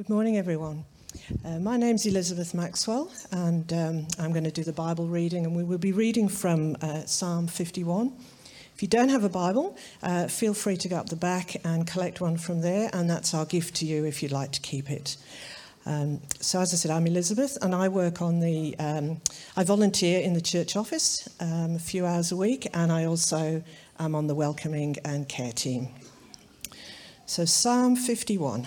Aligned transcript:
Good 0.00 0.08
morning, 0.08 0.38
everyone. 0.38 0.86
Uh, 1.44 1.58
my 1.58 1.76
name's 1.76 2.06
Elizabeth 2.06 2.54
Maxwell, 2.54 3.12
and 3.32 3.70
um, 3.74 4.06
I'm 4.18 4.32
going 4.32 4.44
to 4.44 4.50
do 4.50 4.64
the 4.64 4.72
Bible 4.72 5.06
reading, 5.06 5.44
and 5.44 5.54
we 5.54 5.62
will 5.62 5.76
be 5.76 5.92
reading 5.92 6.26
from 6.26 6.74
uh, 6.80 7.04
Psalm 7.04 7.46
51. 7.46 8.10
If 8.74 8.80
you 8.80 8.88
don't 8.88 9.10
have 9.10 9.24
a 9.24 9.28
Bible, 9.28 9.76
uh, 10.02 10.26
feel 10.28 10.54
free 10.54 10.78
to 10.78 10.88
go 10.88 10.96
up 10.96 11.10
the 11.10 11.16
back 11.16 11.54
and 11.66 11.86
collect 11.86 12.18
one 12.18 12.38
from 12.38 12.62
there, 12.62 12.88
and 12.94 13.10
that's 13.10 13.34
our 13.34 13.44
gift 13.44 13.74
to 13.76 13.84
you 13.84 14.06
if 14.06 14.22
you'd 14.22 14.32
like 14.32 14.52
to 14.52 14.62
keep 14.62 14.90
it. 14.90 15.18
Um, 15.84 16.22
so, 16.40 16.60
as 16.60 16.72
I 16.72 16.78
said, 16.78 16.92
I'm 16.92 17.06
Elizabeth, 17.06 17.58
and 17.60 17.74
I 17.74 17.88
work 17.88 18.22
on 18.22 18.40
the. 18.40 18.74
Um, 18.78 19.20
I 19.54 19.64
volunteer 19.64 20.20
in 20.20 20.32
the 20.32 20.40
church 20.40 20.76
office 20.76 21.28
um, 21.40 21.74
a 21.74 21.78
few 21.78 22.06
hours 22.06 22.32
a 22.32 22.36
week, 22.36 22.66
and 22.72 22.90
I 22.90 23.04
also 23.04 23.62
am 23.98 24.14
on 24.14 24.28
the 24.28 24.34
welcoming 24.34 24.96
and 25.04 25.28
care 25.28 25.52
team. 25.52 25.88
So, 27.26 27.44
Psalm 27.44 27.96
51. 27.96 28.66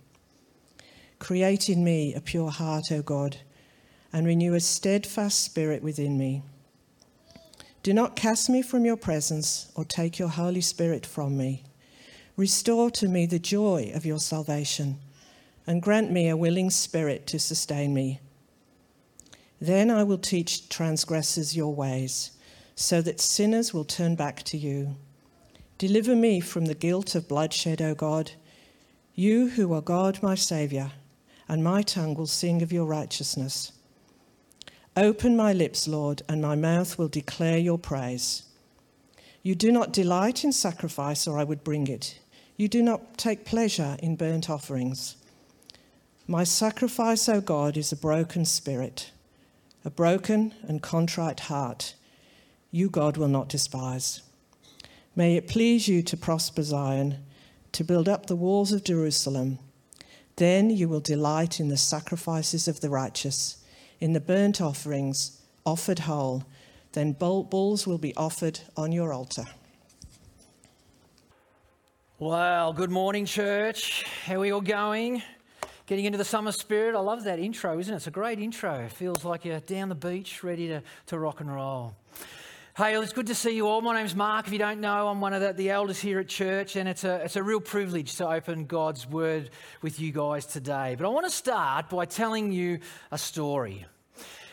Create 1.21 1.69
in 1.69 1.83
me 1.83 2.15
a 2.15 2.19
pure 2.19 2.49
heart, 2.49 2.91
O 2.91 3.03
God, 3.03 3.37
and 4.11 4.25
renew 4.25 4.55
a 4.55 4.59
steadfast 4.59 5.39
spirit 5.39 5.83
within 5.83 6.17
me. 6.17 6.41
Do 7.83 7.93
not 7.93 8.15
cast 8.15 8.49
me 8.49 8.63
from 8.63 8.85
your 8.85 8.97
presence 8.97 9.71
or 9.75 9.85
take 9.85 10.17
your 10.17 10.29
Holy 10.29 10.61
Spirit 10.61 11.05
from 11.05 11.37
me. 11.37 11.61
Restore 12.35 12.89
to 12.89 13.07
me 13.07 13.27
the 13.27 13.37
joy 13.37 13.91
of 13.93 14.03
your 14.03 14.17
salvation 14.17 14.97
and 15.67 15.83
grant 15.83 16.11
me 16.11 16.27
a 16.27 16.35
willing 16.35 16.71
spirit 16.71 17.27
to 17.27 17.37
sustain 17.37 17.93
me. 17.93 18.19
Then 19.59 19.91
I 19.91 20.01
will 20.01 20.17
teach 20.17 20.69
transgressors 20.69 21.55
your 21.55 21.75
ways, 21.75 22.31
so 22.73 22.99
that 23.03 23.21
sinners 23.21 23.75
will 23.75 23.85
turn 23.85 24.15
back 24.15 24.41
to 24.45 24.57
you. 24.57 24.95
Deliver 25.77 26.15
me 26.15 26.39
from 26.39 26.65
the 26.65 26.73
guilt 26.73 27.13
of 27.13 27.27
bloodshed, 27.27 27.79
O 27.79 27.93
God, 27.93 28.31
you 29.13 29.49
who 29.49 29.71
are 29.71 29.81
God, 29.81 30.23
my 30.23 30.33
Saviour 30.33 30.93
and 31.51 31.65
my 31.65 31.81
tongue 31.81 32.15
will 32.15 32.27
sing 32.27 32.61
of 32.61 32.71
your 32.71 32.85
righteousness. 32.85 33.73
Open 34.95 35.35
my 35.35 35.51
lips, 35.51 35.85
Lord, 35.85 36.21
and 36.29 36.41
my 36.41 36.55
mouth 36.55 36.97
will 36.97 37.09
declare 37.09 37.57
your 37.57 37.77
praise. 37.77 38.43
You 39.43 39.53
do 39.53 39.69
not 39.69 39.91
delight 39.91 40.45
in 40.45 40.53
sacrifice, 40.53 41.27
or 41.27 41.37
I 41.37 41.43
would 41.43 41.61
bring 41.61 41.87
it. 41.87 42.21
You 42.55 42.69
do 42.69 42.81
not 42.81 43.17
take 43.17 43.43
pleasure 43.43 43.97
in 44.01 44.15
burnt 44.15 44.49
offerings. 44.49 45.17
My 46.25 46.45
sacrifice, 46.45 47.27
O 47.27 47.41
God, 47.41 47.75
is 47.75 47.91
a 47.91 47.97
broken 47.97 48.45
spirit, 48.45 49.11
a 49.83 49.89
broken 49.89 50.53
and 50.69 50.81
contrite 50.81 51.41
heart. 51.41 51.95
You, 52.71 52.89
God, 52.89 53.17
will 53.17 53.27
not 53.27 53.49
despise. 53.49 54.21
May 55.17 55.35
it 55.35 55.49
please 55.49 55.89
you 55.89 56.01
to 56.01 56.15
prosper 56.15 56.63
Zion, 56.63 57.17
to 57.73 57.83
build 57.83 58.07
up 58.07 58.27
the 58.27 58.37
walls 58.37 58.71
of 58.71 58.85
Jerusalem 58.85 59.59
then 60.41 60.71
you 60.71 60.89
will 60.89 60.99
delight 60.99 61.59
in 61.59 61.67
the 61.67 61.77
sacrifices 61.77 62.67
of 62.67 62.81
the 62.81 62.89
righteous, 62.89 63.57
in 63.99 64.13
the 64.13 64.19
burnt 64.19 64.59
offerings 64.59 65.39
offered 65.67 65.99
whole. 65.99 66.43
Then 66.93 67.11
bulls 67.11 67.85
will 67.85 67.99
be 67.99 68.15
offered 68.15 68.59
on 68.75 68.91
your 68.91 69.13
altar. 69.13 69.45
Well, 72.17 72.73
good 72.73 72.89
morning, 72.89 73.25
church. 73.25 74.03
How 74.25 74.37
are 74.37 74.39
we 74.39 74.51
all 74.51 74.61
going? 74.61 75.21
Getting 75.85 76.05
into 76.05 76.17
the 76.17 76.25
summer 76.25 76.51
spirit. 76.51 76.95
I 76.95 77.01
love 77.01 77.23
that 77.25 77.37
intro, 77.37 77.77
isn't 77.77 77.93
it? 77.93 77.97
It's 77.97 78.07
a 78.07 78.11
great 78.11 78.39
intro. 78.39 78.85
It 78.85 78.93
feels 78.93 79.23
like 79.23 79.45
you're 79.45 79.59
down 79.59 79.89
the 79.89 79.95
beach, 79.95 80.43
ready 80.43 80.69
to, 80.69 80.81
to 81.05 81.19
rock 81.19 81.41
and 81.41 81.53
roll. 81.53 81.95
Hey, 82.77 82.97
it's 82.97 83.11
good 83.11 83.27
to 83.27 83.35
see 83.35 83.53
you 83.53 83.67
all. 83.67 83.81
My 83.81 83.95
name's 83.95 84.15
Mark. 84.15 84.47
If 84.47 84.53
you 84.53 84.57
don't 84.57 84.79
know, 84.79 85.09
I'm 85.09 85.19
one 85.19 85.33
of 85.33 85.41
the, 85.41 85.51
the, 85.51 85.69
elders 85.71 85.99
here 85.99 86.21
at 86.21 86.29
church, 86.29 86.77
and 86.77 86.87
it's 86.87 87.03
a, 87.03 87.15
it's 87.15 87.35
a 87.35 87.43
real 87.43 87.59
privilege 87.59 88.15
to 88.15 88.29
open 88.29 88.63
God's 88.63 89.05
Word 89.05 89.49
with 89.81 89.99
you 89.99 90.13
guys 90.13 90.45
today. 90.45 90.95
But 90.97 91.05
I 91.05 91.09
want 91.09 91.25
to 91.25 91.31
start 91.31 91.89
by 91.89 92.05
telling 92.05 92.53
you 92.53 92.79
a 93.11 93.17
story. 93.17 93.85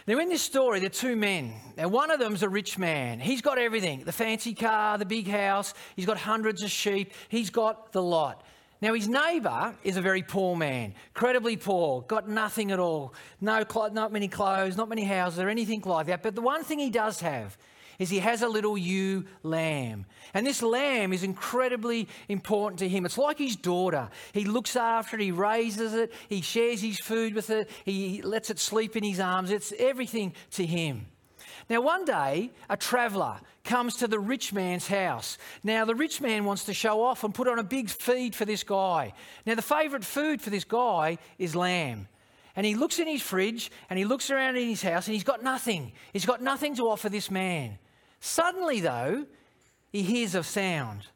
Now, 0.08 0.18
in 0.18 0.28
this 0.30 0.42
story, 0.42 0.80
there 0.80 0.88
are 0.88 0.90
two 0.90 1.14
men. 1.14 1.52
Now, 1.76 1.86
one 1.86 2.10
of 2.10 2.18
them's 2.18 2.42
a 2.42 2.48
rich 2.48 2.76
man. 2.76 3.20
He's 3.20 3.40
got 3.40 3.56
everything 3.56 4.02
the 4.02 4.10
fancy 4.10 4.52
car, 4.52 4.98
the 4.98 5.06
big 5.06 5.28
house, 5.28 5.72
he's 5.94 6.06
got 6.06 6.18
hundreds 6.18 6.64
of 6.64 6.72
sheep, 6.72 7.12
he's 7.28 7.50
got 7.50 7.92
the 7.92 8.02
lot. 8.02 8.44
Now, 8.82 8.94
his 8.94 9.06
neighbour 9.08 9.76
is 9.84 9.96
a 9.96 10.02
very 10.02 10.24
poor 10.24 10.56
man, 10.56 10.94
incredibly 11.14 11.56
poor, 11.56 12.02
got 12.02 12.28
nothing 12.28 12.72
at 12.72 12.80
all. 12.80 13.14
No, 13.40 13.64
not 13.92 14.12
many 14.12 14.26
clothes, 14.26 14.76
not 14.76 14.88
many 14.88 15.04
houses, 15.04 15.38
or 15.38 15.48
anything 15.48 15.82
like 15.82 16.06
that. 16.06 16.24
But 16.24 16.34
the 16.34 16.42
one 16.42 16.64
thing 16.64 16.80
he 16.80 16.90
does 16.90 17.20
have 17.20 17.56
is 17.98 18.10
he 18.10 18.20
has 18.20 18.42
a 18.42 18.48
little 18.48 18.78
ewe 18.78 19.24
lamb. 19.42 20.06
And 20.34 20.46
this 20.46 20.62
lamb 20.62 21.12
is 21.12 21.22
incredibly 21.22 22.08
important 22.28 22.78
to 22.80 22.88
him. 22.88 23.04
It's 23.04 23.18
like 23.18 23.38
his 23.38 23.56
daughter. 23.56 24.08
He 24.32 24.44
looks 24.44 24.76
after 24.76 25.16
it, 25.16 25.22
he 25.22 25.32
raises 25.32 25.94
it, 25.94 26.12
he 26.28 26.40
shares 26.40 26.80
his 26.80 27.00
food 27.00 27.34
with 27.34 27.50
it, 27.50 27.68
he 27.84 28.22
lets 28.22 28.50
it 28.50 28.58
sleep 28.58 28.96
in 28.96 29.02
his 29.02 29.20
arms. 29.20 29.50
It's 29.50 29.72
everything 29.78 30.34
to 30.52 30.64
him. 30.64 31.06
Now, 31.68 31.82
one 31.82 32.04
day, 32.04 32.50
a 32.70 32.76
traveller 32.76 33.40
comes 33.64 33.96
to 33.96 34.08
the 34.08 34.18
rich 34.18 34.52
man's 34.52 34.86
house. 34.86 35.36
Now, 35.62 35.84
the 35.84 35.94
rich 35.94 36.20
man 36.20 36.44
wants 36.44 36.64
to 36.64 36.74
show 36.74 37.02
off 37.02 37.24
and 37.24 37.34
put 37.34 37.48
on 37.48 37.58
a 37.58 37.64
big 37.64 37.90
feed 37.90 38.34
for 38.34 38.46
this 38.46 38.62
guy. 38.62 39.12
Now, 39.44 39.54
the 39.54 39.62
favourite 39.62 40.04
food 40.04 40.40
for 40.40 40.48
this 40.48 40.64
guy 40.64 41.18
is 41.38 41.54
lamb. 41.54 42.08
And 42.56 42.64
he 42.64 42.74
looks 42.74 42.98
in 42.98 43.06
his 43.06 43.22
fridge 43.22 43.70
and 43.90 43.98
he 43.98 44.04
looks 44.04 44.30
around 44.30 44.56
in 44.56 44.66
his 44.66 44.82
house 44.82 45.06
and 45.06 45.14
he's 45.14 45.24
got 45.24 45.42
nothing. 45.42 45.92
He's 46.12 46.26
got 46.26 46.42
nothing 46.42 46.74
to 46.76 46.88
offer 46.88 47.08
this 47.08 47.30
man. 47.30 47.78
Suddenly, 48.20 48.80
though, 48.80 49.26
he 49.90 50.02
hears 50.02 50.34
a 50.34 50.42
sound. 50.42 51.06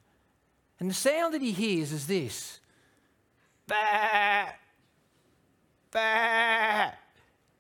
And 0.81 0.91
the 0.91 0.95
sound 0.95 1.35
that 1.35 1.43
he 1.43 1.53
hears 1.53 1.93
is 1.93 2.07
this 2.07 2.61
bah, 3.67 4.47
bah. 5.91 6.91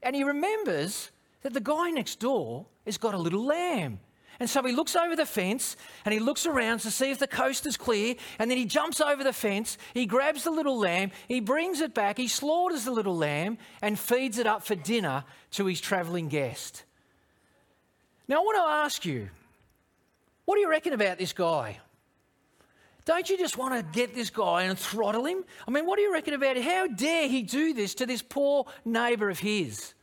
And 0.03 0.17
he 0.17 0.25
remembers 0.25 1.11
that 1.43 1.53
the 1.53 1.61
guy 1.61 1.91
next 1.91 2.19
door 2.19 2.67
has 2.85 2.99
got 2.99 3.15
a 3.15 3.19
little 3.19 3.45
lamb. 3.45 4.01
And 4.41 4.51
so 4.51 4.61
he 4.63 4.73
looks 4.73 4.97
over 4.97 5.15
the 5.15 5.27
fence 5.27 5.77
and 6.05 6.13
he 6.13 6.19
looks 6.19 6.47
around 6.47 6.81
to 6.81 6.91
see 6.91 7.13
if 7.13 7.19
the 7.21 7.29
coast 7.29 7.65
is 7.65 7.77
clear. 7.77 8.17
And 8.41 8.51
then 8.51 8.59
he 8.59 8.65
jumps 8.65 9.01
over 9.01 9.23
the 9.23 9.33
fence, 9.33 9.79
he 9.95 10.05
grabs 10.05 10.43
the 10.43 10.51
little 10.51 10.79
lamb, 10.79 11.13
he 11.29 11.39
brings 11.39 11.81
it 11.81 11.95
back, 11.95 12.19
he 12.19 12.27
slaughters 12.27 12.85
the 12.85 12.91
little 12.91 13.17
lamb 13.17 13.59
and 13.83 13.97
feeds 13.97 14.39
it 14.39 14.47
up 14.49 14.65
for 14.65 14.75
dinner 14.75 15.25
to 15.53 15.67
his 15.67 15.81
travelling 15.81 16.29
guest. 16.29 16.83
Now, 18.29 18.37
I 18.37 18.41
want 18.41 18.57
to 18.57 18.71
ask 18.85 19.05
you, 19.05 19.29
what 20.45 20.57
do 20.57 20.61
you 20.61 20.71
reckon 20.71 20.93
about 20.93 21.19
this 21.19 21.33
guy? 21.33 21.79
Don't 23.05 23.29
you 23.29 23.37
just 23.37 23.59
want 23.59 23.75
to 23.75 23.99
get 23.99 24.15
this 24.15 24.31
guy 24.31 24.63
and 24.63 24.79
throttle 24.79 25.25
him? 25.25 25.45
I 25.67 25.71
mean, 25.71 25.87
what 25.87 25.97
do 25.97 26.03
you 26.03 26.13
reckon 26.13 26.35
about 26.35 26.57
it? 26.57 26.63
How 26.63 26.87
dare 26.87 27.27
he 27.29 27.43
do 27.43 27.75
this 27.75 27.95
to 27.97 28.07
this 28.07 28.23
poor 28.23 28.67
neighbour 28.85 29.29
of 29.29 29.41
his? 29.41 29.95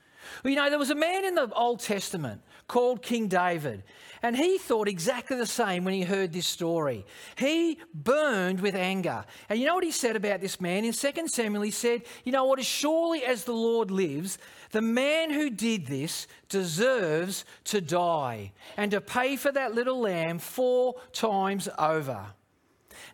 Well, 0.44 0.52
you 0.52 0.56
know, 0.56 0.70
there 0.70 0.80
was 0.80 0.90
a 0.90 0.96
man 0.96 1.26
in 1.26 1.36
the 1.36 1.52
Old 1.54 1.80
Testament 1.80 2.42
called 2.68 3.02
King 3.02 3.28
David, 3.28 3.84
and 4.22 4.36
he 4.36 4.58
thought 4.58 4.88
exactly 4.88 5.38
the 5.38 5.46
same 5.46 5.84
when 5.84 5.94
he 5.94 6.04
heard 6.04 6.34
this 6.34 6.48
story. 6.48 7.06
He 7.38 7.80
burned 7.94 8.60
with 8.60 8.76
anger. 8.76 9.26
And 9.50 9.60
you 9.60 9.66
know 9.66 9.76
what 9.76 9.84
he 9.84 9.92
said 9.92 10.16
about 10.16 10.42
this 10.42 10.60
man? 10.60 10.86
In 10.86 10.94
2 10.94 11.28
Samuel, 11.28 11.64
he 11.64 11.72
said, 11.72 12.04
You 12.24 12.32
know 12.32 12.46
what? 12.46 12.60
As 12.60 12.66
surely 12.66 13.24
as 13.24 13.44
the 13.44 13.54
Lord 13.54 13.92
lives, 13.92 14.38
the 14.72 14.82
man 14.82 15.32
who 15.32 15.50
did 15.50 15.88
this 15.88 16.28
deserves 16.48 17.46
to 17.66 17.82
die 17.82 18.52
and 18.78 18.92
to 18.92 19.02
pay 19.02 19.36
for 19.36 19.52
that 19.52 19.74
little 19.74 20.00
lamb 20.00 20.40
four 20.40 20.96
times 21.14 21.68
over. 21.78 22.28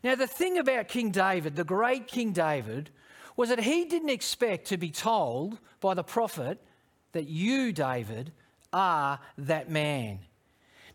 Now, 0.04 0.16
the 0.16 0.28
thing 0.28 0.58
about 0.58 0.88
King 0.88 1.12
David, 1.12 1.56
the 1.56 1.64
great 1.64 2.08
King 2.08 2.32
David, 2.32 2.90
was 3.36 3.50
that 3.50 3.60
he 3.60 3.86
didn't 3.86 4.10
expect 4.10 4.68
to 4.68 4.78
be 4.78 4.90
told 4.90 5.60
by 5.82 5.94
the 5.94 6.04
prophet 6.04 6.62
that 7.16 7.28
you, 7.28 7.72
David, 7.72 8.32
are 8.72 9.20
that 9.38 9.70
man. 9.70 10.20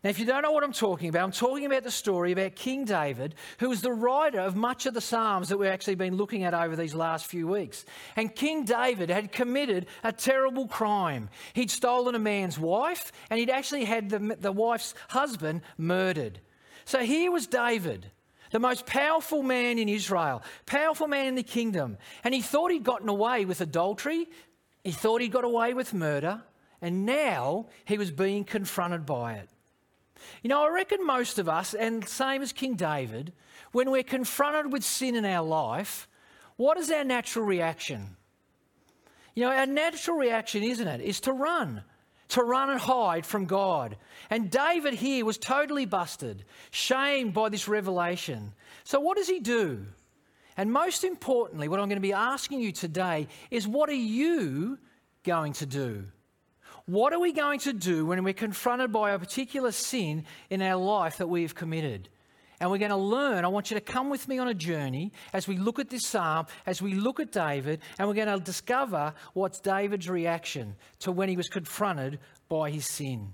Now, 0.03 0.09
if 0.09 0.17
you 0.17 0.25
don't 0.25 0.41
know 0.41 0.51
what 0.51 0.63
I'm 0.63 0.73
talking 0.73 1.09
about, 1.09 1.23
I'm 1.23 1.31
talking 1.31 1.65
about 1.65 1.83
the 1.83 1.91
story 1.91 2.31
about 2.31 2.55
King 2.55 2.85
David, 2.85 3.35
who 3.59 3.69
was 3.69 3.81
the 3.81 3.91
writer 3.91 4.39
of 4.39 4.55
much 4.55 4.85
of 4.85 4.95
the 4.95 5.01
Psalms 5.01 5.49
that 5.49 5.57
we've 5.57 5.69
actually 5.69 5.95
been 5.95 6.17
looking 6.17 6.43
at 6.43 6.55
over 6.55 6.75
these 6.75 6.95
last 6.95 7.27
few 7.27 7.47
weeks. 7.47 7.85
And 8.15 8.35
King 8.35 8.65
David 8.65 9.09
had 9.09 9.31
committed 9.31 9.87
a 10.03 10.11
terrible 10.11 10.67
crime. 10.67 11.29
He'd 11.53 11.69
stolen 11.69 12.15
a 12.15 12.19
man's 12.19 12.57
wife, 12.57 13.11
and 13.29 13.39
he'd 13.39 13.51
actually 13.51 13.85
had 13.85 14.09
the, 14.09 14.37
the 14.39 14.51
wife's 14.51 14.95
husband 15.09 15.61
murdered. 15.77 16.39
So 16.85 16.99
here 16.99 17.31
was 17.31 17.45
David, 17.45 18.09
the 18.51 18.59
most 18.59 18.87
powerful 18.87 19.43
man 19.43 19.77
in 19.77 19.87
Israel, 19.87 20.41
powerful 20.65 21.07
man 21.07 21.27
in 21.27 21.35
the 21.35 21.43
kingdom, 21.43 21.97
and 22.23 22.33
he 22.33 22.41
thought 22.41 22.71
he'd 22.71 22.83
gotten 22.83 23.09
away 23.09 23.45
with 23.45 23.61
adultery, 23.61 24.27
he 24.83 24.91
thought 24.91 25.21
he'd 25.21 25.31
got 25.31 25.43
away 25.43 25.73
with 25.73 25.93
murder, 25.93 26.41
and 26.81 27.05
now 27.05 27.67
he 27.85 27.97
was 27.97 28.11
being 28.11 28.43
confronted 28.43 29.05
by 29.05 29.33
it. 29.33 29.49
You 30.41 30.49
know, 30.49 30.63
I 30.63 30.69
reckon 30.69 31.05
most 31.05 31.39
of 31.39 31.49
us, 31.49 31.73
and 31.73 32.07
same 32.07 32.41
as 32.41 32.51
King 32.51 32.75
David, 32.75 33.33
when 33.71 33.91
we're 33.91 34.03
confronted 34.03 34.71
with 34.71 34.83
sin 34.83 35.15
in 35.15 35.25
our 35.25 35.45
life, 35.45 36.07
what 36.57 36.77
is 36.77 36.91
our 36.91 37.03
natural 37.03 37.45
reaction? 37.45 38.17
You 39.35 39.43
know, 39.43 39.51
our 39.51 39.65
natural 39.65 40.17
reaction, 40.17 40.63
isn't 40.63 40.87
it, 40.87 41.01
is 41.01 41.21
to 41.21 41.33
run, 41.33 41.83
to 42.29 42.43
run 42.43 42.69
and 42.69 42.79
hide 42.79 43.25
from 43.25 43.45
God. 43.45 43.97
And 44.29 44.51
David 44.51 44.95
here 44.95 45.25
was 45.25 45.37
totally 45.37 45.85
busted, 45.85 46.43
shamed 46.69 47.33
by 47.33 47.49
this 47.49 47.67
revelation. 47.67 48.53
So, 48.83 48.99
what 48.99 49.17
does 49.17 49.29
he 49.29 49.39
do? 49.39 49.85
And 50.57 50.71
most 50.71 51.03
importantly, 51.03 51.67
what 51.67 51.79
I'm 51.79 51.87
going 51.87 51.97
to 51.97 52.01
be 52.01 52.13
asking 52.13 52.61
you 52.61 52.71
today 52.71 53.27
is 53.49 53.67
what 53.67 53.89
are 53.89 53.93
you 53.93 54.77
going 55.23 55.53
to 55.53 55.65
do? 55.65 56.05
What 56.85 57.13
are 57.13 57.19
we 57.19 57.31
going 57.31 57.59
to 57.59 57.73
do 57.73 58.05
when 58.05 58.23
we're 58.23 58.33
confronted 58.33 58.91
by 58.91 59.11
a 59.11 59.19
particular 59.19 59.71
sin 59.71 60.25
in 60.49 60.61
our 60.61 60.75
life 60.75 61.17
that 61.17 61.27
we 61.27 61.43
have 61.43 61.55
committed? 61.55 62.09
And 62.59 62.69
we're 62.69 62.77
going 62.77 62.91
to 62.91 62.97
learn. 62.97 63.43
I 63.43 63.47
want 63.47 63.71
you 63.71 63.75
to 63.75 63.81
come 63.81 64.09
with 64.09 64.27
me 64.27 64.37
on 64.37 64.47
a 64.47 64.53
journey 64.53 65.11
as 65.33 65.47
we 65.47 65.57
look 65.57 65.79
at 65.79 65.89
this 65.89 66.05
psalm, 66.05 66.45
as 66.65 66.81
we 66.81 66.93
look 66.93 67.19
at 67.19 67.31
David, 67.31 67.79
and 67.97 68.07
we're 68.07 68.13
going 68.13 68.27
to 68.27 68.39
discover 68.39 69.13
what's 69.33 69.59
David's 69.59 70.07
reaction 70.07 70.75
to 70.99 71.11
when 71.11 71.27
he 71.27 71.37
was 71.37 71.49
confronted 71.49 72.19
by 72.49 72.69
his 72.69 72.85
sin. 72.85 73.33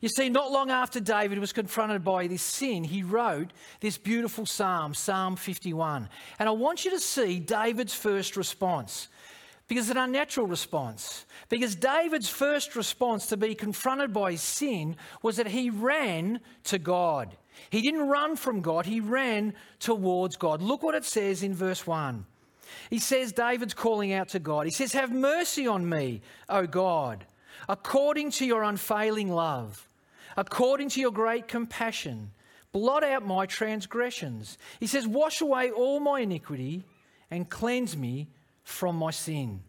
You 0.00 0.08
see, 0.08 0.28
not 0.28 0.50
long 0.50 0.70
after 0.70 1.00
David 1.00 1.38
was 1.38 1.52
confronted 1.52 2.04
by 2.04 2.26
this 2.26 2.42
sin, 2.42 2.84
he 2.84 3.02
wrote 3.02 3.52
this 3.80 3.98
beautiful 3.98 4.46
psalm, 4.46 4.94
Psalm 4.94 5.36
51. 5.36 6.08
And 6.38 6.48
I 6.48 6.52
want 6.52 6.84
you 6.84 6.90
to 6.92 7.00
see 7.00 7.38
David's 7.38 7.94
first 7.94 8.36
response 8.36 9.08
because 9.68 9.84
it's 9.84 9.96
an 9.96 10.02
unnatural 10.02 10.46
response. 10.46 11.26
Because 11.48 11.76
David's 11.76 12.28
first 12.28 12.74
response 12.74 13.26
to 13.26 13.36
be 13.36 13.54
confronted 13.54 14.12
by 14.12 14.32
his 14.32 14.42
sin 14.42 14.96
was 15.22 15.36
that 15.36 15.46
he 15.46 15.68
ran 15.70 16.40
to 16.64 16.78
God. 16.78 17.36
He 17.70 17.82
didn't 17.82 18.08
run 18.08 18.36
from 18.36 18.62
God, 18.62 18.86
he 18.86 19.00
ran 19.00 19.54
towards 19.78 20.36
God. 20.36 20.62
Look 20.62 20.82
what 20.82 20.94
it 20.94 21.04
says 21.04 21.42
in 21.42 21.54
verse 21.54 21.86
1. 21.86 22.24
He 22.90 22.98
says, 22.98 23.32
David's 23.32 23.74
calling 23.74 24.12
out 24.12 24.28
to 24.30 24.38
God. 24.38 24.66
He 24.66 24.72
says, 24.72 24.92
Have 24.92 25.12
mercy 25.12 25.66
on 25.66 25.88
me, 25.88 26.22
O 26.48 26.66
God, 26.66 27.24
according 27.68 28.30
to 28.32 28.46
your 28.46 28.62
unfailing 28.62 29.30
love, 29.30 29.88
according 30.36 30.88
to 30.90 31.00
your 31.00 31.12
great 31.12 31.48
compassion. 31.48 32.30
Blot 32.72 33.02
out 33.02 33.24
my 33.24 33.46
transgressions. 33.46 34.58
He 34.78 34.86
says, 34.86 35.06
Wash 35.06 35.40
away 35.40 35.70
all 35.70 36.00
my 36.00 36.20
iniquity 36.20 36.84
and 37.30 37.48
cleanse 37.48 37.96
me 37.96 38.28
from 38.62 38.96
my 38.96 39.10
sin. 39.10 39.62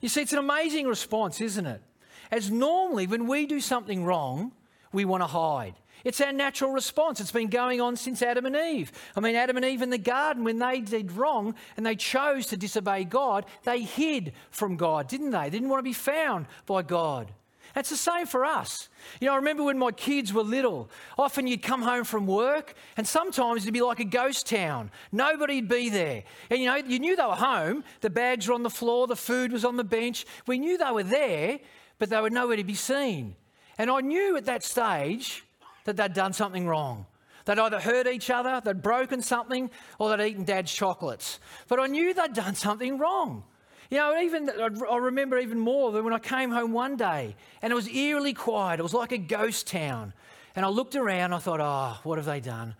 You 0.00 0.08
see, 0.08 0.22
it's 0.22 0.32
an 0.32 0.38
amazing 0.38 0.86
response, 0.86 1.40
isn't 1.40 1.66
it? 1.66 1.82
As 2.30 2.50
normally, 2.50 3.06
when 3.06 3.26
we 3.26 3.46
do 3.46 3.60
something 3.60 4.04
wrong, 4.04 4.52
we 4.92 5.04
want 5.04 5.22
to 5.22 5.26
hide. 5.26 5.74
It's 6.04 6.20
our 6.20 6.32
natural 6.32 6.72
response. 6.72 7.20
It's 7.20 7.32
been 7.32 7.48
going 7.48 7.80
on 7.80 7.96
since 7.96 8.22
Adam 8.22 8.46
and 8.46 8.56
Eve. 8.56 8.92
I 9.16 9.20
mean, 9.20 9.34
Adam 9.34 9.56
and 9.56 9.66
Eve 9.66 9.82
in 9.82 9.90
the 9.90 9.98
garden, 9.98 10.44
when 10.44 10.58
they 10.58 10.80
did 10.80 11.12
wrong 11.12 11.54
and 11.76 11.84
they 11.84 11.96
chose 11.96 12.46
to 12.48 12.56
disobey 12.56 13.04
God, 13.04 13.46
they 13.64 13.82
hid 13.82 14.32
from 14.50 14.76
God, 14.76 15.08
didn't 15.08 15.30
they? 15.30 15.44
They 15.44 15.50
didn't 15.50 15.68
want 15.68 15.80
to 15.80 15.88
be 15.88 15.92
found 15.92 16.46
by 16.66 16.82
God. 16.82 17.32
That's 17.74 17.90
the 17.90 17.96
same 17.96 18.26
for 18.26 18.44
us. 18.44 18.88
You 19.20 19.26
know, 19.26 19.34
I 19.34 19.36
remember 19.36 19.62
when 19.62 19.78
my 19.78 19.92
kids 19.92 20.32
were 20.32 20.42
little, 20.42 20.90
often 21.16 21.46
you'd 21.46 21.62
come 21.62 21.82
home 21.82 22.04
from 22.04 22.26
work 22.26 22.74
and 22.96 23.06
sometimes 23.06 23.62
it'd 23.62 23.74
be 23.74 23.82
like 23.82 24.00
a 24.00 24.04
ghost 24.04 24.46
town. 24.46 24.90
Nobody'd 25.12 25.68
be 25.68 25.88
there. 25.88 26.24
And 26.50 26.60
you 26.60 26.66
know, 26.66 26.76
you 26.76 26.98
knew 26.98 27.14
they 27.14 27.24
were 27.24 27.34
home. 27.34 27.84
The 28.00 28.10
bags 28.10 28.48
were 28.48 28.54
on 28.54 28.62
the 28.62 28.70
floor, 28.70 29.06
the 29.06 29.16
food 29.16 29.52
was 29.52 29.64
on 29.64 29.76
the 29.76 29.84
bench. 29.84 30.26
We 30.46 30.58
knew 30.58 30.78
they 30.78 30.90
were 30.90 31.02
there, 31.02 31.60
but 31.98 32.10
they 32.10 32.20
were 32.20 32.30
nowhere 32.30 32.56
to 32.56 32.64
be 32.64 32.74
seen. 32.74 33.36
And 33.76 33.90
I 33.90 34.00
knew 34.00 34.36
at 34.36 34.46
that 34.46 34.64
stage 34.64 35.44
that 35.88 35.96
they'd 35.96 36.12
done 36.12 36.32
something 36.32 36.66
wrong. 36.66 37.06
They'd 37.46 37.58
either 37.58 37.80
hurt 37.80 38.06
each 38.06 38.28
other, 38.28 38.60
they'd 38.62 38.82
broken 38.82 39.22
something, 39.22 39.70
or 39.98 40.14
they'd 40.14 40.28
eaten 40.28 40.44
dad's 40.44 40.72
chocolates. 40.72 41.40
But 41.66 41.80
I 41.80 41.86
knew 41.86 42.12
they'd 42.12 42.34
done 42.34 42.54
something 42.54 42.98
wrong. 42.98 43.42
You 43.90 43.96
know, 43.96 44.20
even 44.20 44.50
I 44.50 44.96
remember 44.96 45.38
even 45.38 45.58
more 45.58 45.90
than 45.90 46.04
when 46.04 46.12
I 46.12 46.18
came 46.18 46.50
home 46.50 46.72
one 46.72 46.96
day 46.96 47.34
and 47.62 47.72
it 47.72 47.74
was 47.74 47.88
eerily 47.88 48.34
quiet. 48.34 48.80
It 48.80 48.82
was 48.82 48.92
like 48.92 49.12
a 49.12 49.18
ghost 49.18 49.66
town. 49.66 50.12
And 50.54 50.66
I 50.66 50.68
looked 50.68 50.94
around, 50.94 51.32
I 51.32 51.38
thought, 51.38 51.60
oh, 51.60 51.98
what 52.02 52.18
have 52.18 52.26
they 52.26 52.40
done? 52.40 52.74